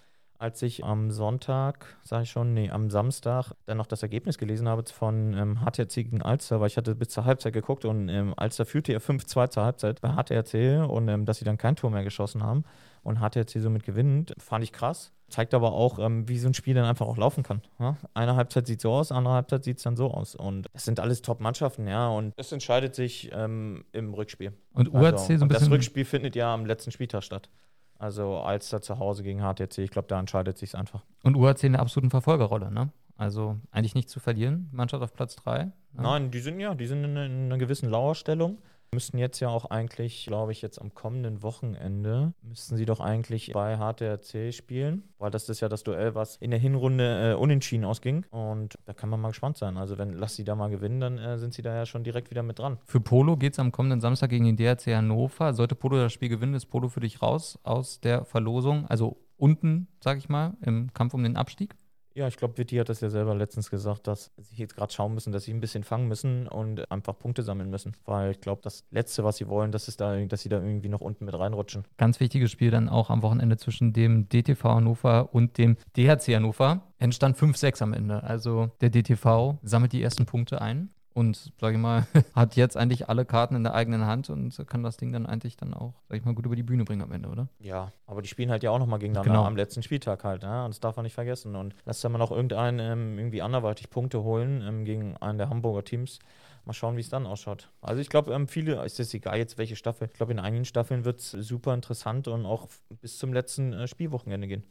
[0.43, 4.67] als ich am Sonntag, sage ich schon, nee, am Samstag dann noch das Ergebnis gelesen
[4.67, 8.34] habe von ähm, HTRC gegen Alster, weil ich hatte bis zur Halbzeit geguckt und ähm,
[8.36, 11.91] Alster führte ja 5-2 zur Halbzeit bei HTRC und ähm, dass sie dann kein Tor
[11.91, 12.65] mehr geschossen haben
[13.03, 15.13] und HTRC somit gewinnt, fand ich krass.
[15.29, 17.62] Zeigt aber auch, ähm, wie so ein Spiel dann einfach auch laufen kann.
[17.79, 17.95] Ja?
[18.13, 20.36] Eine Halbzeit sieht so aus, andere Halbzeit sieht es dann so aus.
[20.36, 22.10] Und es sind alles Top-Mannschaften, ja.
[22.10, 24.51] Und es entscheidet sich ähm, im Rückspiel.
[24.73, 25.49] Und UAC also, so ein bisschen.
[25.49, 27.49] Das Rückspiel findet ja am letzten Spieltag statt.
[27.97, 31.03] Also Alster zu Hause gegen HTC, ich glaube, da entscheidet sich einfach.
[31.23, 32.91] Und UAC in der absoluten Verfolgerrolle, ne?
[33.15, 35.65] Also eigentlich nicht zu verlieren, Mannschaft auf Platz 3.
[35.65, 35.73] Ne?
[35.93, 38.58] Nein, die sind ja, die sind in, in einer gewissen Lauerstellung.
[38.93, 43.51] Müssten jetzt ja auch eigentlich, glaube ich, jetzt am kommenden Wochenende, müssten sie doch eigentlich
[43.53, 47.86] bei HTRC spielen, weil das ist ja das Duell, was in der Hinrunde äh, unentschieden
[47.86, 48.25] ausging.
[48.29, 49.77] Und da kann man mal gespannt sein.
[49.77, 52.29] Also, wenn lass sie da mal gewinnen, dann äh, sind sie da ja schon direkt
[52.29, 52.77] wieder mit dran.
[52.86, 55.53] Für Polo geht es am kommenden Samstag gegen den DRC Hannover.
[55.53, 58.86] Sollte Polo das Spiel gewinnen, ist Polo für dich raus aus der Verlosung.
[58.88, 61.75] Also unten, sag ich mal, im Kampf um den Abstieg.
[62.15, 65.15] Ja, ich glaube, Vitti hat das ja selber letztens gesagt, dass sie jetzt gerade schauen
[65.15, 67.93] müssen, dass sie ein bisschen fangen müssen und einfach Punkte sammeln müssen.
[68.06, 70.89] Weil ich glaube, das Letzte, was sie wollen, das ist da, dass sie da irgendwie
[70.89, 71.86] noch unten mit reinrutschen.
[71.97, 76.84] Ganz wichtiges Spiel dann auch am Wochenende zwischen dem DTV Hannover und dem DHC Hannover.
[76.99, 78.21] Entstand 5-6 am Ende.
[78.21, 83.10] Also der DTV sammelt die ersten Punkte ein und, sag ich mal, hat jetzt eigentlich
[83.10, 86.17] alle Karten in der eigenen Hand und kann das Ding dann eigentlich dann auch, sag
[86.17, 87.47] ich mal, gut über die Bühne bringen am Ende, oder?
[87.60, 89.45] Ja, aber die spielen halt ja auch nochmal gegeneinander genau.
[89.45, 90.65] am letzten Spieltag halt, ja?
[90.65, 91.56] und das darf man nicht vergessen.
[91.56, 95.49] Und lass ja mal noch irgendeinen ähm, irgendwie anderweitig Punkte holen ähm, gegen einen der
[95.49, 96.19] Hamburger Teams.
[96.65, 97.69] Mal schauen, wie es dann ausschaut.
[97.82, 100.63] Also ich glaube, ähm, viele, ist es egal jetzt welche Staffel, ich glaube, in einigen
[100.63, 102.69] Staffeln wird es super interessant und auch
[103.02, 104.63] bis zum letzten äh, Spielwochenende gehen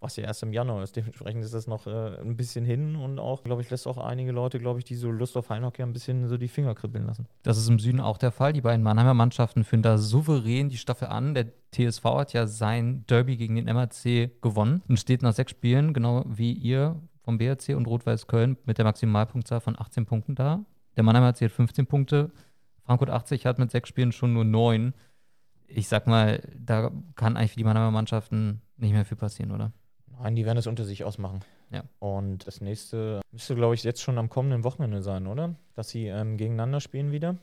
[0.00, 0.96] was ja erst im Januar ist.
[0.96, 4.32] Dementsprechend ist das noch äh, ein bisschen hin und auch, glaube ich, lässt auch einige
[4.32, 7.26] Leute, glaube ich, die so Lust auf Heimhockey ein bisschen so die Finger kribbeln lassen.
[7.42, 8.52] Das ist im Süden auch der Fall.
[8.52, 11.34] Die beiden Mannheimer Mannschaften führen da souverän die Staffel an.
[11.34, 15.92] Der TSV hat ja sein Derby gegen den MRC gewonnen und steht nach sechs Spielen,
[15.92, 20.64] genau wie ihr, vom BRC und Rot-Weiß Köln mit der Maximalpunktzahl von 18 Punkten da.
[20.96, 22.32] Der Mannheim hat jetzt 15 Punkte.
[22.84, 24.94] Frankfurt 80 hat mit sechs Spielen schon nur neun.
[25.68, 29.72] Ich sag mal, da kann eigentlich für die Mannheimer Mannschaften nicht mehr viel passieren, oder?
[30.22, 31.40] Nein, die werden es unter sich ausmachen.
[31.70, 31.84] Ja.
[31.98, 35.54] Und das nächste müsste, glaube ich, jetzt schon am kommenden Wochenende sein, oder?
[35.74, 37.36] Dass sie ähm, gegeneinander spielen wieder.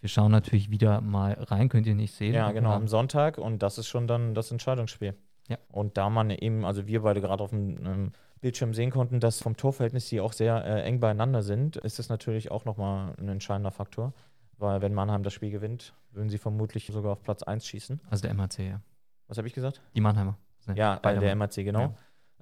[0.00, 2.34] Wir schauen natürlich wieder mal rein, könnt ihr nicht sehen.
[2.34, 5.14] Ja, genau, am Sonntag und das ist schon dann das Entscheidungsspiel.
[5.48, 5.58] Ja.
[5.70, 9.40] Und da man eben, also wir beide gerade auf dem ähm, Bildschirm sehen konnten, dass
[9.40, 13.28] vom Torverhältnis die auch sehr äh, eng beieinander sind, ist das natürlich auch nochmal ein
[13.28, 14.12] entscheidender Faktor.
[14.58, 18.00] Weil wenn Mannheim das Spiel gewinnt, würden sie vermutlich sogar auf Platz 1 schießen.
[18.10, 18.80] Also der MAC, ja.
[19.28, 19.80] Was habe ich gesagt?
[19.94, 20.36] Die Mannheimer.
[20.74, 21.80] Ja, bei der MAC, genau.
[21.80, 21.94] Ja.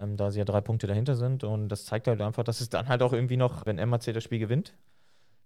[0.02, 1.44] Ähm, da sie ja drei Punkte dahinter sind.
[1.44, 4.24] Und das zeigt halt einfach, dass es dann halt auch irgendwie noch, wenn MAC das
[4.24, 4.74] Spiel gewinnt,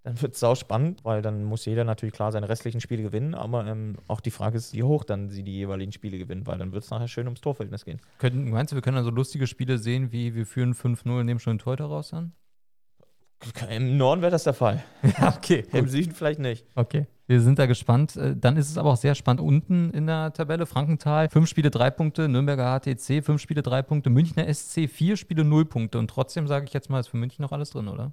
[0.06, 3.34] dann wird es sau spannend, weil dann muss jeder natürlich klar seine restlichen Spiele gewinnen,
[3.34, 6.58] aber ähm, auch die Frage ist, wie hoch dann sie die jeweiligen Spiele gewinnen, weil
[6.58, 8.00] dann wird es nachher schön ums Torverhältnis gehen.
[8.18, 11.40] Können, meinst du, wir können also lustige Spiele sehen, wie wir führen 5-0 und nehmen
[11.40, 12.32] schon einen Torhüter raus dann?
[13.68, 14.82] Im Norden wäre das der Fall.
[15.36, 15.64] Okay.
[15.72, 16.64] Im Süden vielleicht nicht.
[16.76, 17.06] Okay.
[17.26, 18.16] Wir sind da gespannt.
[18.16, 20.66] Äh, dann ist es aber auch sehr spannend unten in der Tabelle.
[20.66, 22.28] Frankenthal, fünf Spiele, drei Punkte.
[22.28, 24.10] Nürnberger HTC, fünf Spiele, drei Punkte.
[24.10, 25.98] Münchner SC, vier Spiele, null Punkte.
[25.98, 28.12] Und trotzdem sage ich jetzt mal, ist für München noch alles drin, oder?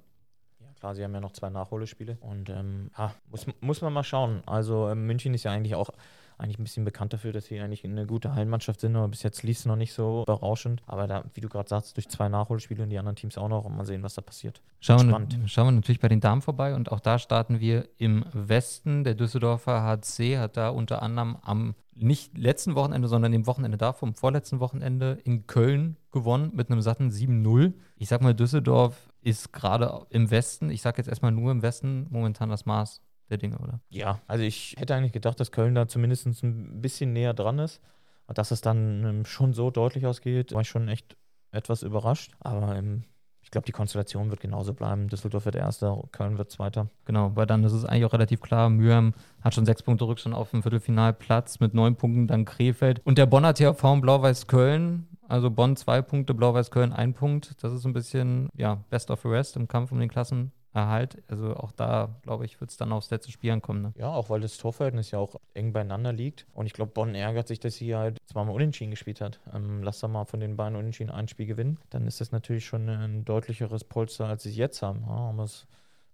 [0.80, 4.42] Klar, sie haben ja noch zwei Nachholespiele und ähm, ja, muss, muss man mal schauen.
[4.44, 5.88] Also ähm, München ist ja eigentlich auch
[6.38, 9.42] eigentlich ein bisschen bekannt dafür, dass sie eigentlich eine gute Hallenmannschaft sind, aber bis jetzt
[9.42, 10.82] lief es noch nicht so berauschend.
[10.86, 13.64] Aber da, wie du gerade sagst, durch zwei Nachholspiele und die anderen Teams auch noch
[13.64, 14.60] und mal sehen, was da passiert.
[14.80, 18.24] Schauen wir, schauen wir natürlich bei den Damen vorbei und auch da starten wir im
[18.32, 19.04] Westen.
[19.04, 23.94] Der Düsseldorfer HC hat da unter anderem am nicht letzten Wochenende, sondern dem Wochenende davor,
[23.94, 27.72] vom vorletzten Wochenende in Köln gewonnen mit einem satten 7-0.
[27.96, 32.06] Ich sag mal, Düsseldorf ist gerade im Westen, ich sag jetzt erstmal nur im Westen,
[32.10, 33.80] momentan das Maß der Dinge, oder?
[33.88, 37.80] Ja, also ich hätte eigentlich gedacht, dass Köln da zumindest ein bisschen näher dran ist.
[38.26, 41.16] Und dass es dann ähm, schon so deutlich ausgeht, war ich schon echt
[41.50, 42.32] etwas überrascht.
[42.40, 43.04] Aber ähm,
[43.42, 45.08] ich glaube, die Konstellation wird genauso bleiben.
[45.08, 46.88] Düsseldorf wird Erster, Köln wird Zweiter.
[47.04, 48.70] Genau, weil dann ist es eigentlich auch relativ klar.
[48.70, 53.00] Mürm hat schon sechs Punkte Rückstand auf dem Viertelfinalplatz mit neun Punkten, dann Krefeld.
[53.04, 57.62] Und der Bonner TV und Blau-Weiß Köln also Bonn zwei Punkte, Blau-Weiß Köln ein Punkt.
[57.62, 60.08] Das ist ein bisschen, ja, best of the rest im Kampf um den
[60.74, 61.22] Klassenerhalt.
[61.28, 63.82] Also auch da, glaube ich, wird es dann aufs letzte Spiel ankommen.
[63.82, 63.92] Ne?
[63.96, 66.46] Ja, auch weil das Torverhältnis ja auch eng beieinander liegt.
[66.52, 69.40] Und ich glaube, Bonn ärgert sich, dass sie halt zweimal unentschieden gespielt hat.
[69.54, 71.78] Ähm, lass da mal von den beiden unentschieden ein Spiel gewinnen.
[71.90, 75.04] Dann ist das natürlich schon ein deutlicheres Polster, als sie es jetzt haben.
[75.06, 75.66] Ja, aber es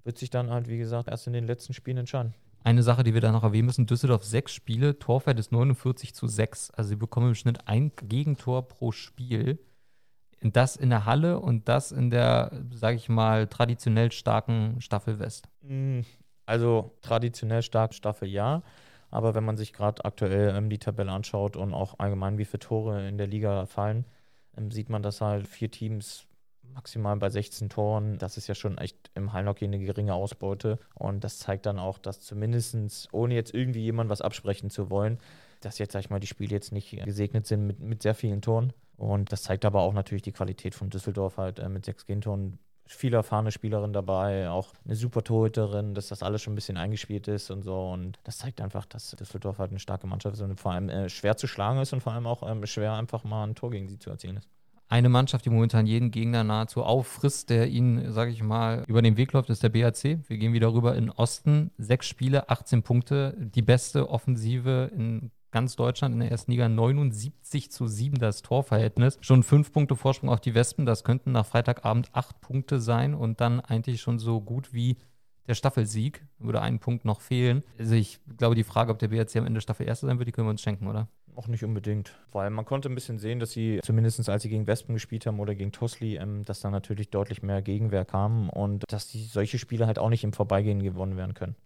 [0.04, 2.34] wird sich dann halt, wie gesagt, erst in den letzten Spielen entscheiden.
[2.62, 6.26] Eine Sache, die wir da noch erwähnen müssen: Düsseldorf sechs Spiele, Torwert ist 49 zu
[6.26, 6.72] 6.
[6.72, 9.58] Also sie bekommen im Schnitt ein Gegentor pro Spiel.
[10.42, 15.48] Das in der Halle und das in der, sage ich mal, traditionell starken Staffel West.
[15.62, 16.00] Mm,
[16.46, 18.62] also traditionell stark Staffel ja.
[19.10, 22.60] Aber wenn man sich gerade aktuell ähm, die Tabelle anschaut und auch allgemein, wie viele
[22.60, 24.06] Tore in der Liga fallen,
[24.56, 26.26] ähm, sieht man, dass halt vier Teams
[26.74, 28.18] maximal bei 16 Toren.
[28.18, 30.78] Das ist ja schon echt im Hallenhockey eine geringe Ausbeute.
[30.94, 35.18] Und das zeigt dann auch, dass zumindest, ohne jetzt irgendwie jemand was absprechen zu wollen,
[35.60, 38.40] dass jetzt, sag ich mal, die Spiele jetzt nicht gesegnet sind mit, mit sehr vielen
[38.40, 38.72] Toren.
[39.00, 42.58] Und das zeigt aber auch natürlich die Qualität von Düsseldorf halt äh, mit sechs Gegentoren.
[42.86, 47.28] Viele erfahrene Spielerin dabei, auch eine super Torhüterin, dass das alles schon ein bisschen eingespielt
[47.28, 47.90] ist und so.
[47.90, 51.08] Und das zeigt einfach, dass Düsseldorf halt eine starke Mannschaft ist und vor allem äh,
[51.08, 53.88] schwer zu schlagen ist und vor allem auch ähm, schwer einfach mal ein Tor gegen
[53.88, 54.48] sie zu erzielen ist
[54.90, 59.16] eine Mannschaft, die momentan jeden Gegner nahezu auffrisst, der ihn, sage ich mal, über den
[59.16, 60.18] Weg läuft, ist der BAC.
[60.26, 61.70] Wir gehen wieder rüber in Osten.
[61.78, 63.36] Sechs Spiele, 18 Punkte.
[63.38, 69.18] Die beste Offensive in ganz Deutschland in der ersten Liga 79 zu 7 das Torverhältnis.
[69.20, 70.86] Schon fünf Punkte Vorsprung auf die Wespen.
[70.86, 74.96] Das könnten nach Freitagabend acht Punkte sein und dann eigentlich schon so gut wie
[75.48, 76.24] der Staffelsieg.
[76.38, 77.62] Würde ein Punkt noch fehlen.
[77.78, 80.32] Also ich glaube, die Frage, ob der BRC am Ende Staffel Erster sein wird, die
[80.32, 81.08] können wir uns schenken, oder?
[81.36, 84.66] Auch nicht unbedingt, weil man konnte ein bisschen sehen, dass sie zumindest als sie gegen
[84.66, 88.84] Wespen gespielt haben oder gegen Tosli, ähm, dass da natürlich deutlich mehr Gegenwehr kam und
[88.88, 91.56] dass die solche Spiele halt auch nicht im Vorbeigehen gewonnen werden können.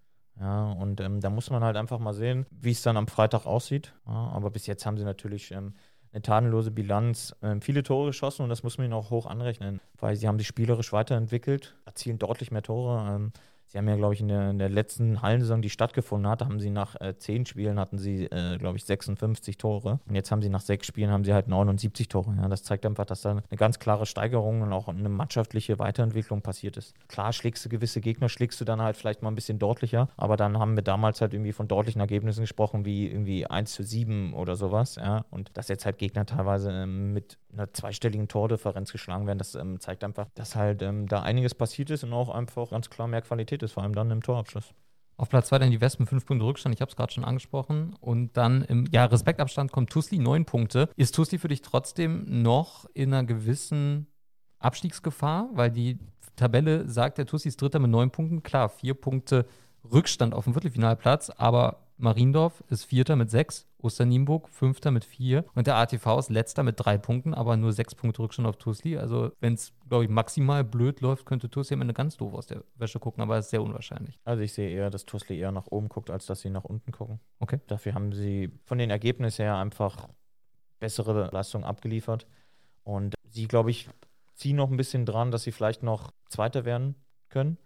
[0.41, 3.47] Ja, und ähm, da muss man halt einfach mal sehen, wie es dann am Freitag
[3.47, 3.95] aussieht.
[4.07, 5.75] Ja, aber bis jetzt haben sie natürlich ähm,
[6.13, 9.81] eine tadellose Bilanz, ähm, viele Tore geschossen und das muss man ihnen auch hoch anrechnen,
[9.99, 13.15] weil sie haben sich spielerisch weiterentwickelt, erzielen deutlich mehr Tore.
[13.15, 13.33] Ähm,
[13.75, 16.61] Sie haben ja, glaube ich, in der, in der, letzten Hallensaison, die stattgefunden hat, haben
[16.61, 19.99] sie nach äh, zehn Spielen hatten sie, äh, glaube ich, 56 Tore.
[20.09, 22.37] Und jetzt haben sie nach sechs Spielen haben sie halt 79 Tore.
[22.41, 26.41] Ja, das zeigt einfach, dass da eine ganz klare Steigerung und auch eine mannschaftliche Weiterentwicklung
[26.41, 26.95] passiert ist.
[27.09, 30.37] Klar, schlägst du gewisse Gegner, schlägst du dann halt vielleicht mal ein bisschen deutlicher, aber
[30.37, 34.35] dann haben wir damals halt irgendwie von deutlichen Ergebnissen gesprochen, wie irgendwie 1 zu 7
[34.35, 34.95] oder sowas.
[34.95, 39.55] Ja, und dass jetzt halt Gegner teilweise ähm, mit einer zweistelligen Tordifferenz geschlagen werden, das
[39.55, 43.09] ähm, zeigt einfach, dass halt ähm, da einiges passiert ist und auch einfach ganz klar
[43.09, 44.73] mehr Qualität ist, ist, vor allem dann im Torabschluss.
[45.17, 47.95] Auf Platz 2 dann die Wespen, 5 Punkte Rückstand, ich habe es gerade schon angesprochen.
[48.01, 50.89] Und dann im ja, Respektabstand kommt Tusli, 9 Punkte.
[50.97, 54.09] Ist Tusli für dich trotzdem noch in einer gewissen
[54.59, 55.51] Abstiegsgefahr?
[55.53, 55.99] Weil die
[56.35, 58.43] Tabelle sagt, der Tusli ist Dritter mit 9 Punkten.
[58.43, 59.47] Klar, 4 Punkte
[59.93, 65.67] Rückstand auf dem Viertelfinalplatz, aber Mariendorf ist Vierter mit 6 Osternimburg Fünfter mit vier und
[65.67, 68.97] der ATV ist Letzter mit drei Punkten, aber nur sechs Punkte Rückstand auf Tusli.
[68.97, 72.47] Also wenn es, glaube ich, maximal blöd läuft, könnte Tusli am Ende ganz doof aus
[72.47, 74.19] der Wäsche gucken, aber ist sehr unwahrscheinlich.
[74.25, 76.93] Also ich sehe eher, dass Tusli eher nach oben guckt, als dass sie nach unten
[76.93, 77.21] gucken.
[77.39, 77.61] Okay.
[77.67, 80.09] Dafür haben sie von den Ergebnissen her einfach
[80.81, 82.27] bessere Leistung abgeliefert
[82.83, 83.89] und sie, glaube ich,
[84.35, 86.97] ziehen noch ein bisschen dran, dass sie vielleicht noch Zweiter werden
[87.29, 87.59] können.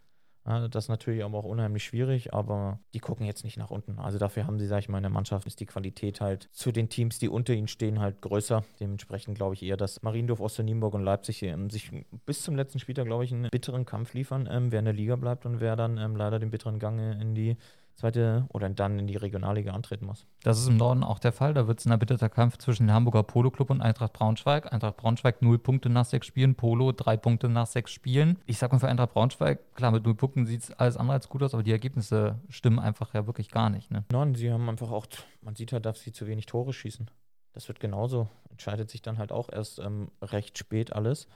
[0.49, 3.99] Das ist natürlich aber auch unheimlich schwierig, aber die gucken jetzt nicht nach unten.
[3.99, 6.73] Also dafür haben sie, sage ich mal, in der Mannschaft ist die Qualität halt zu
[6.73, 8.65] den Teams, die unter ihnen stehen, halt größer.
[8.81, 11.91] Dementsprechend glaube ich eher, dass Mariendorf, Osternienburg und Leipzig ähm, sich
[12.25, 15.17] bis zum letzten Spieltag, glaube ich, einen bitteren Kampf liefern, ähm, wer in der Liga
[15.17, 17.59] bleibt und wer dann ähm, leider den bitteren Gang in die
[17.99, 20.27] zweite oder dann in die Regionalliga antreten muss.
[20.43, 21.53] Das ist im Norden auch der Fall.
[21.53, 24.73] Da wird es ein erbitterter Kampf zwischen dem Hamburger Polo Club und Eintracht Braunschweig.
[24.73, 28.39] Eintracht Braunschweig null Punkte nach sechs Spielen, Polo drei Punkte nach sechs Spielen.
[28.47, 31.29] Ich sag mal für Eintracht Braunschweig, klar, mit null Punkten sieht es alles andere als
[31.29, 33.91] gut aus, aber die Ergebnisse stimmen einfach ja wirklich gar nicht.
[33.91, 34.05] Ne?
[34.13, 35.07] Nein, sie haben einfach auch,
[35.43, 37.11] man sieht halt, dass sie zu wenig Tore schießen.
[37.53, 38.29] Das wird genauso.
[38.51, 41.27] Entscheidet sich dann halt auch erst ähm, recht spät alles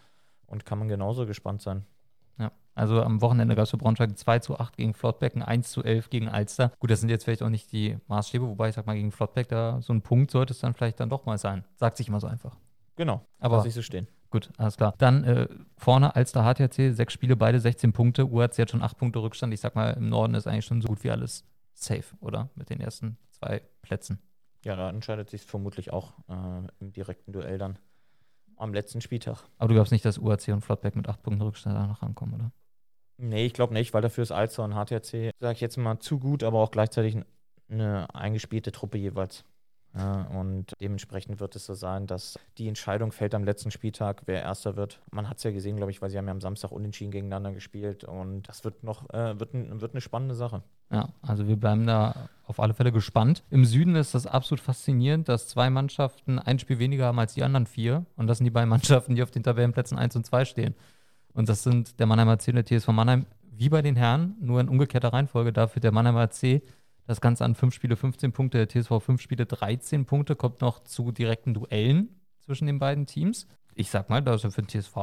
[0.47, 1.85] und kann man genauso gespannt sein.
[2.39, 2.53] Ja.
[2.75, 6.09] Also am Wochenende gab es für Braunschweig 2 zu 8 gegen Flottbecken, 1 zu 11
[6.11, 6.73] gegen Alster.
[6.79, 9.49] Gut, das sind jetzt vielleicht auch nicht die Maßstäbe, wobei ich sag mal, gegen Flottbeck
[9.49, 11.65] da so ein Punkt sollte es dann vielleicht dann doch mal sein.
[11.77, 12.57] Sagt sich immer so einfach.
[12.97, 14.07] Genau, Aber lass ich so stehen.
[14.31, 14.95] gut, alles klar.
[14.99, 18.27] Dann äh, vorne Alster HTC, sechs Spiele, beide 16 Punkte.
[18.27, 19.53] UHC hat schon 8 Punkte Rückstand.
[19.53, 22.49] Ich sag mal, im Norden ist eigentlich schon so gut wie alles safe, oder?
[22.55, 24.19] Mit den ersten zwei Plätzen.
[24.65, 27.79] Ja, da entscheidet sich vermutlich auch äh, im direkten Duell dann
[28.63, 29.45] am letzten Spieltag.
[29.59, 32.35] Aber du glaubst nicht, dass UHC und Flottbeck mit 8 Punkten Rückstand da noch rankommen,
[32.35, 32.53] oder?
[33.19, 36.19] Nee, ich glaube nicht, weil dafür ist Alster und HTC, sage ich jetzt mal, zu
[36.19, 37.19] gut, aber auch gleichzeitig
[37.69, 39.45] eine eingespielte Truppe jeweils.
[39.95, 44.41] Ja, und dementsprechend wird es so sein, dass die Entscheidung fällt am letzten Spieltag, wer
[44.41, 45.01] Erster wird.
[45.11, 47.53] Man hat es ja gesehen, glaube ich, weil sie haben ja am Samstag unentschieden gegeneinander
[47.53, 50.63] gespielt und das wird noch äh, wird, wird eine spannende Sache.
[50.91, 53.43] Ja, also wir bleiben da auf alle Fälle gespannt.
[53.51, 57.43] Im Süden ist das absolut faszinierend, dass zwei Mannschaften ein Spiel weniger haben als die
[57.43, 58.07] anderen vier.
[58.17, 60.75] Und das sind die beiden Mannschaften, die auf den Tabellenplätzen 1 und 2 stehen.
[61.33, 64.61] Und das sind der Mannheimer AC und der TSV Mannheim, wie bei den Herren, nur
[64.61, 65.53] in umgekehrter Reihenfolge.
[65.53, 66.63] Dafür der Mannheimer AC
[67.07, 70.85] das Ganze an fünf Spiele 15 Punkte, der TSV fünf Spiele 13 Punkte, kommt noch
[70.85, 73.47] zu direkten Duellen zwischen den beiden Teams.
[73.75, 74.97] Ich sag mal, da ist ja für den TSV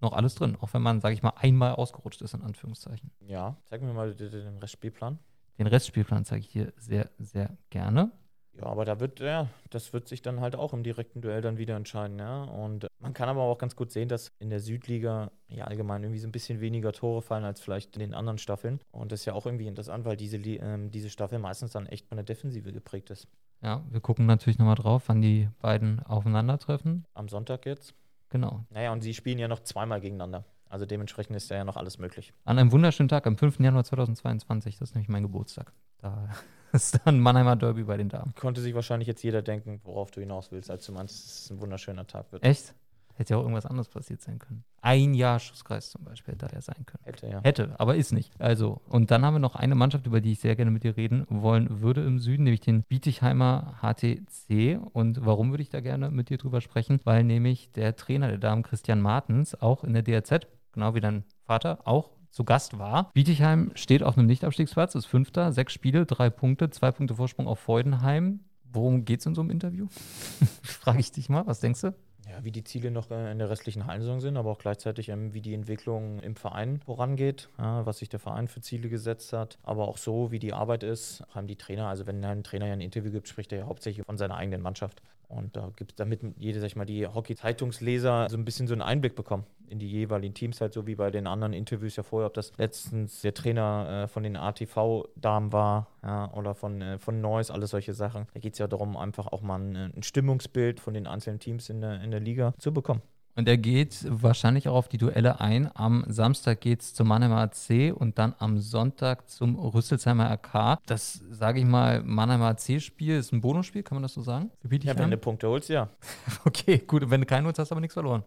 [0.00, 3.10] noch alles drin, auch wenn man, sage ich mal, einmal ausgerutscht ist, in Anführungszeichen.
[3.20, 5.18] Ja, zeig mir mal den Restspielplan.
[5.58, 8.12] Den Restspielplan zeige ich hier sehr, sehr gerne.
[8.58, 11.58] Ja, aber da wird, ja, das wird sich dann halt auch im direkten Duell dann
[11.58, 12.42] wieder entscheiden, ja.
[12.42, 16.02] Und äh, man kann aber auch ganz gut sehen, dass in der Südliga ja allgemein
[16.02, 18.80] irgendwie so ein bisschen weniger Tore fallen als vielleicht in den anderen Staffeln.
[18.90, 22.08] Und das ist ja auch irgendwie interessant, weil diese, ähm, diese Staffel meistens dann echt
[22.08, 23.28] von der Defensive geprägt ist.
[23.62, 27.04] Ja, wir gucken natürlich nochmal drauf, wann die beiden aufeinandertreffen.
[27.14, 27.94] Am Sonntag jetzt.
[28.28, 28.64] Genau.
[28.70, 30.44] Naja, und sie spielen ja noch zweimal gegeneinander.
[30.68, 32.32] Also dementsprechend ist ja noch alles möglich.
[32.44, 33.60] An einem wunderschönen Tag, am 5.
[33.60, 35.72] Januar 2022, das ist nämlich mein Geburtstag.
[35.98, 36.28] Da
[36.72, 38.34] ist dann Mannheimer Derby bei den Damen.
[38.34, 41.50] Konnte sich wahrscheinlich jetzt jeder denken, worauf du hinaus willst, als du meinst, dass es
[41.50, 42.42] ein wunderschöner Tag wird.
[42.42, 42.74] Echt?
[43.18, 44.62] Hätte ja auch irgendwas anderes passiert sein können.
[44.80, 47.02] Ein Jahr Schusskreis zum Beispiel hätte da ja sein können.
[47.02, 47.40] Hätte, ja.
[47.42, 48.32] Hätte, aber ist nicht.
[48.40, 50.96] Also, und dann haben wir noch eine Mannschaft, über die ich sehr gerne mit dir
[50.96, 54.78] reden wollen würde im Süden, nämlich den Bietigheimer HTC.
[54.92, 57.00] Und warum würde ich da gerne mit dir drüber sprechen?
[57.02, 61.24] Weil nämlich der Trainer der Damen, Christian Martens, auch in der DRZ, genau wie dein
[61.44, 63.10] Vater, auch zu Gast war.
[63.14, 67.58] Bietigheim steht auf einem Nichtabstiegsplatz, ist Fünfter, sechs Spiele, drei Punkte, zwei Punkte Vorsprung auf
[67.58, 68.40] Feudenheim.
[68.70, 69.86] Worum geht es in so einem Interview?
[70.62, 71.94] Frage ich dich mal, was denkst du?
[72.28, 75.32] Ja, wie die Ziele noch äh, in der restlichen Hallensaison sind, aber auch gleichzeitig, ähm,
[75.32, 79.58] wie die Entwicklung im Verein vorangeht, ja, was sich der Verein für Ziele gesetzt hat,
[79.62, 82.74] aber auch so, wie die Arbeit ist, haben die Trainer, also wenn ein Trainer ja
[82.74, 85.00] ein Interview gibt, spricht er ja hauptsächlich von seiner eigenen Mannschaft.
[85.28, 88.72] Und da gibt es damit jede, sag ich mal, die Hockey-Zeitungsleser so ein bisschen so
[88.72, 92.02] einen Einblick bekommen in die jeweiligen Teams, halt so wie bei den anderen Interviews ja
[92.02, 96.98] vorher, ob das letztens der Trainer äh, von den ATV-Damen war ja, oder von, äh,
[96.98, 98.26] von Neuss, alles solche Sachen.
[98.32, 101.68] Da geht es ja darum, einfach auch mal ein, ein Stimmungsbild von den einzelnen Teams
[101.68, 103.02] in der, in der Liga zu bekommen.
[103.38, 105.70] Und er geht wahrscheinlich auch auf die Duelle ein.
[105.72, 110.80] Am Samstag geht es zum Mannheimer AC und dann am Sonntag zum Rüsselsheimer RK.
[110.86, 114.50] Das, sage ich mal, Mannheimer AC-Spiel ist ein Bonusspiel, kann man das so sagen?
[114.88, 115.88] Ja, wenn du Punkte holst, ja.
[116.44, 117.04] Okay, gut.
[117.04, 118.24] Und wenn du keinen holst, hast du aber nichts verloren.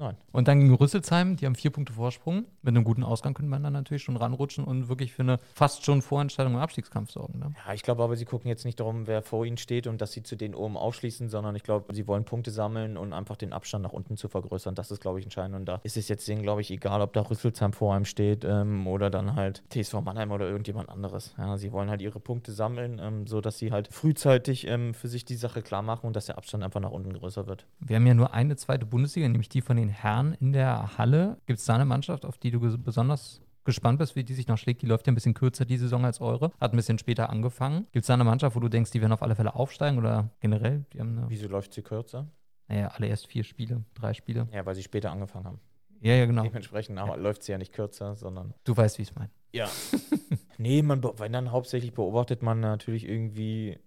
[0.00, 0.16] Nein.
[0.32, 2.46] Und dann gegen Rüsselsheim, die haben vier Punkte Vorsprung.
[2.62, 5.84] Mit einem guten Ausgang könnte man dann natürlich schon ranrutschen und wirklich für eine fast
[5.84, 7.38] schon Vorentscheidung im Abstiegskampf sorgen.
[7.38, 7.52] Ne?
[7.66, 10.12] Ja, ich glaube aber, sie gucken jetzt nicht darum, wer vor ihnen steht und dass
[10.12, 13.52] sie zu denen oben aufschließen, sondern ich glaube, sie wollen Punkte sammeln und einfach den
[13.52, 14.74] Abstand nach unten zu vergrößern.
[14.74, 15.54] Das ist, glaube ich, entscheidend.
[15.54, 18.46] Und da ist es jetzt denen, glaube ich, egal, ob da Rüsselsheim vor einem steht
[18.46, 21.34] ähm, oder dann halt TSV Mannheim oder irgendjemand anderes.
[21.36, 25.08] Ja, sie wollen halt ihre Punkte sammeln, ähm, so dass sie halt frühzeitig ähm, für
[25.08, 27.66] sich die Sache klar machen und dass der Abstand einfach nach unten größer wird.
[27.80, 31.38] Wir haben ja nur eine zweite Bundesliga, nämlich die von den Herren in der Halle.
[31.46, 34.58] Gibt es da eine Mannschaft, auf die du besonders gespannt bist, wie die sich noch
[34.58, 34.82] schlägt?
[34.82, 36.52] Die läuft ja ein bisschen kürzer die Saison als eure.
[36.60, 37.86] Hat ein bisschen später angefangen.
[37.92, 40.30] Gibt es da eine Mannschaft, wo du denkst, die werden auf alle Fälle aufsteigen oder
[40.40, 40.84] generell?
[40.92, 42.26] Die haben Wieso läuft sie kürzer?
[42.68, 44.48] Naja, alle erst vier Spiele, drei Spiele.
[44.52, 45.60] Ja, weil sie später angefangen haben.
[46.00, 46.42] Ja, ja, genau.
[46.42, 47.14] Dementsprechend ja.
[47.14, 48.54] läuft sie ja nicht kürzer, sondern.
[48.64, 49.30] Du weißt, wie ich es meine.
[49.52, 49.68] Ja.
[50.58, 53.78] nee, man, wenn dann hauptsächlich beobachtet man natürlich irgendwie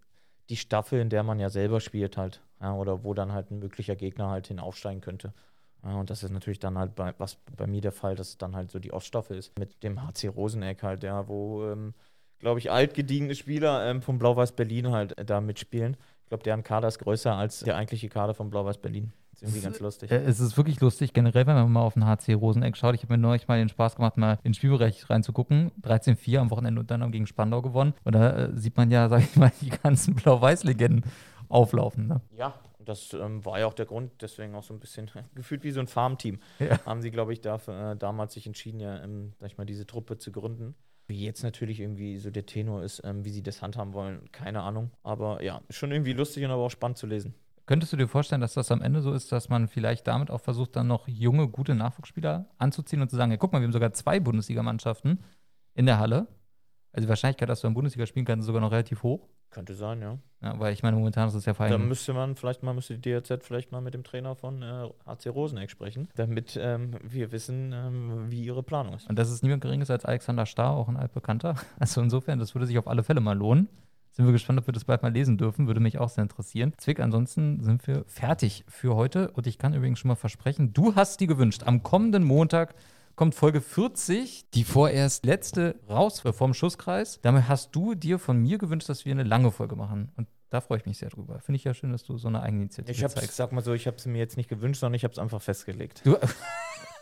[0.49, 2.41] die Staffel, in der man ja selber spielt halt.
[2.61, 5.33] Ja, oder wo dann halt ein möglicher Gegner halt hin aufsteigen könnte.
[5.85, 8.37] Ja, und das ist natürlich dann halt bei, was bei mir der Fall, dass es
[8.37, 9.57] dann halt so die Oststaffel ist.
[9.59, 11.93] Mit dem HC Roseneck halt, ja, wo, ähm,
[12.39, 15.97] glaube ich, altgediegene Spieler ähm, von Blau-Weiß Berlin halt äh, da mitspielen.
[16.23, 19.11] Ich glaube, deren Kader ist größer als der eigentliche Kader von Blau-Weiß Berlin.
[19.33, 20.09] Ist irgendwie ganz lustig.
[20.09, 22.95] Äh, es ist wirklich lustig, generell, wenn man mal auf den HC Roseneck schaut.
[22.95, 25.71] Ich habe mir neulich mal den Spaß gemacht, mal ins Spielbereich reinzugucken.
[25.81, 27.93] 13-4 am Wochenende und dann gegen Spandau gewonnen.
[28.05, 31.03] Und da äh, sieht man ja, sag ich mal, die ganzen Blau-Weiß-Legenden
[31.49, 32.07] auflaufen.
[32.07, 32.21] Ne?
[32.37, 32.53] Ja,
[32.85, 35.79] das ähm, war ja auch der Grund, deswegen auch so ein bisschen gefühlt wie so
[35.79, 36.39] ein Farmteam.
[36.59, 36.83] Ja.
[36.85, 39.85] Haben sie, glaube ich, dafür, äh, damals sich entschieden, ja, ähm, sag ich mal, diese
[39.85, 40.75] Truppe zu gründen.
[41.07, 44.61] Wie jetzt natürlich irgendwie so der Tenor ist, ähm, wie sie das handhaben wollen, keine
[44.61, 44.91] Ahnung.
[45.03, 47.33] Aber ja, schon irgendwie lustig und aber auch spannend zu lesen.
[47.65, 50.41] Könntest du dir vorstellen, dass das am Ende so ist, dass man vielleicht damit auch
[50.41, 53.73] versucht, dann noch junge, gute Nachwuchsspieler anzuziehen und zu sagen, ja, guck mal, wir haben
[53.73, 55.23] sogar zwei Bundesligamannschaften
[55.73, 56.27] in der Halle.
[56.91, 59.29] Also die Wahrscheinlichkeit, dass du in Bundesliga spielen kannst, ist sogar noch relativ hoch.
[59.53, 60.17] Könnte sein, ja.
[60.41, 61.71] Ja, weil ich meine, momentan ist es ja vor allem.
[61.71, 64.89] Da müsste man vielleicht mal, müsste die DRZ vielleicht mal mit dem Trainer von äh,
[65.05, 69.07] AC Roseneck sprechen, damit ähm, wir wissen, ähm, wie ihre Planung ist.
[69.07, 71.55] Und das ist niemand Geringes als Alexander Starr, auch ein altbekannter.
[71.79, 73.67] Also insofern, das würde sich auf alle Fälle mal lohnen.
[74.11, 75.67] Sind wir gespannt, ob wir das bald mal lesen dürfen.
[75.67, 76.73] Würde mich auch sehr interessieren.
[76.77, 79.31] Zwick, ansonsten sind wir fertig für heute.
[79.31, 81.63] Und ich kann übrigens schon mal versprechen, du hast die gewünscht.
[81.65, 82.75] Am kommenden Montag
[83.15, 87.19] kommt Folge 40, die vorerst letzte raus vom Schusskreis.
[87.21, 90.11] Damit hast du dir von mir gewünscht, dass wir eine lange Folge machen.
[90.15, 91.39] Und da freue ich mich sehr drüber.
[91.39, 93.35] Finde ich ja schön, dass du so eine eigene Initiative ich hab's, zeigst.
[93.35, 95.41] Sag mal so, ich habe es mir jetzt nicht gewünscht, sondern ich habe es einfach
[95.41, 96.01] festgelegt.
[96.03, 96.17] Du,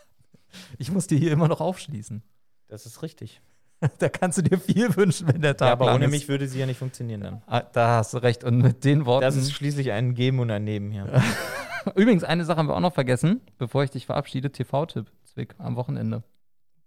[0.78, 2.22] ich muss dir hier immer noch aufschließen.
[2.68, 3.42] Das ist richtig.
[3.98, 6.10] da kannst du dir viel wünschen, wenn der Tag Ja, aber ohne ist.
[6.10, 7.42] mich würde sie ja nicht funktionieren dann.
[7.46, 8.44] Ah, da hast du recht.
[8.44, 9.22] Und mit den Worten.
[9.22, 11.22] Das ist schließlich ein Geben und ein Nehmen hier.
[11.96, 15.76] Übrigens, eine Sache haben wir auch noch vergessen, bevor ich dich verabschiede: TV-Tipp, Zwick, am
[15.76, 16.22] Wochenende.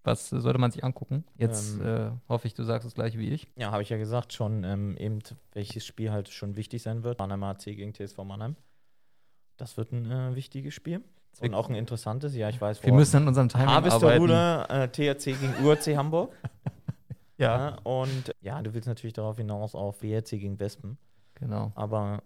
[0.04, 1.26] Was sollte man sich angucken?
[1.36, 3.48] Jetzt ähm, äh, hoffe ich, du sagst das gleiche wie ich.
[3.56, 5.20] Ja, habe ich ja gesagt schon, ähm, eben
[5.54, 7.18] welches Spiel halt schon wichtig sein wird.
[7.18, 8.56] Mannheim AC gegen TSV Mannheim.
[9.58, 11.04] Das wird ein äh, wichtiges Spiel.
[11.42, 12.84] Und auch ein interessantes, ja, ich weiß.
[12.84, 14.30] Wir müssen an unserem Timing arbeiten.
[14.30, 16.32] äh, THC gegen URC Hamburg.
[17.38, 17.70] ja.
[17.70, 17.78] ja.
[17.84, 20.98] Und ja, du willst natürlich darauf hinaus auf WRC gegen Wespen.
[21.34, 21.72] Genau.
[21.76, 22.22] Aber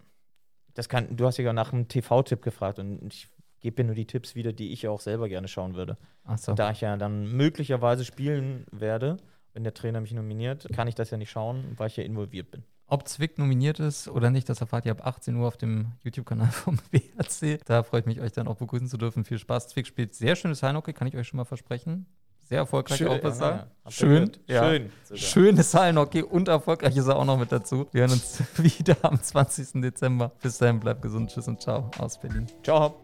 [0.73, 3.27] das kann, du hast ja nach einem TV-Tipp gefragt und ich
[3.61, 5.97] gebe mir nur die Tipps wieder, die ich auch selber gerne schauen würde.
[6.25, 6.53] Ach so.
[6.53, 9.17] Da ich ja dann möglicherweise spielen werde,
[9.53, 12.51] wenn der Trainer mich nominiert, kann ich das ja nicht schauen, weil ich ja involviert
[12.51, 12.63] bin.
[12.87, 16.47] Ob Zwick nominiert ist oder nicht, das erfahrt ihr ab 18 Uhr auf dem YouTube-Kanal
[16.51, 17.63] vom BRC.
[17.65, 19.25] Da freut mich, euch dann auch begrüßen zu dürfen.
[19.25, 19.69] Viel Spaß.
[19.69, 22.07] Zwick spielt sehr schönes Hallenhockey, kann ich euch schon mal versprechen.
[22.41, 24.67] Sehr erfolgreich Schön, auch was ja, Schön, ja.
[24.67, 24.91] Schön.
[25.03, 25.21] Sogar.
[25.21, 27.87] Schönes Hallenhockey und erfolgreich ist er auch noch mit dazu.
[27.91, 29.83] Wir hören uns wieder am 20.
[29.83, 30.31] Dezember.
[30.41, 31.29] Bis dahin, bleibt gesund.
[31.29, 32.47] Tschüss und ciao aus Berlin.
[32.63, 32.99] Ciao.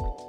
[0.00, 0.27] you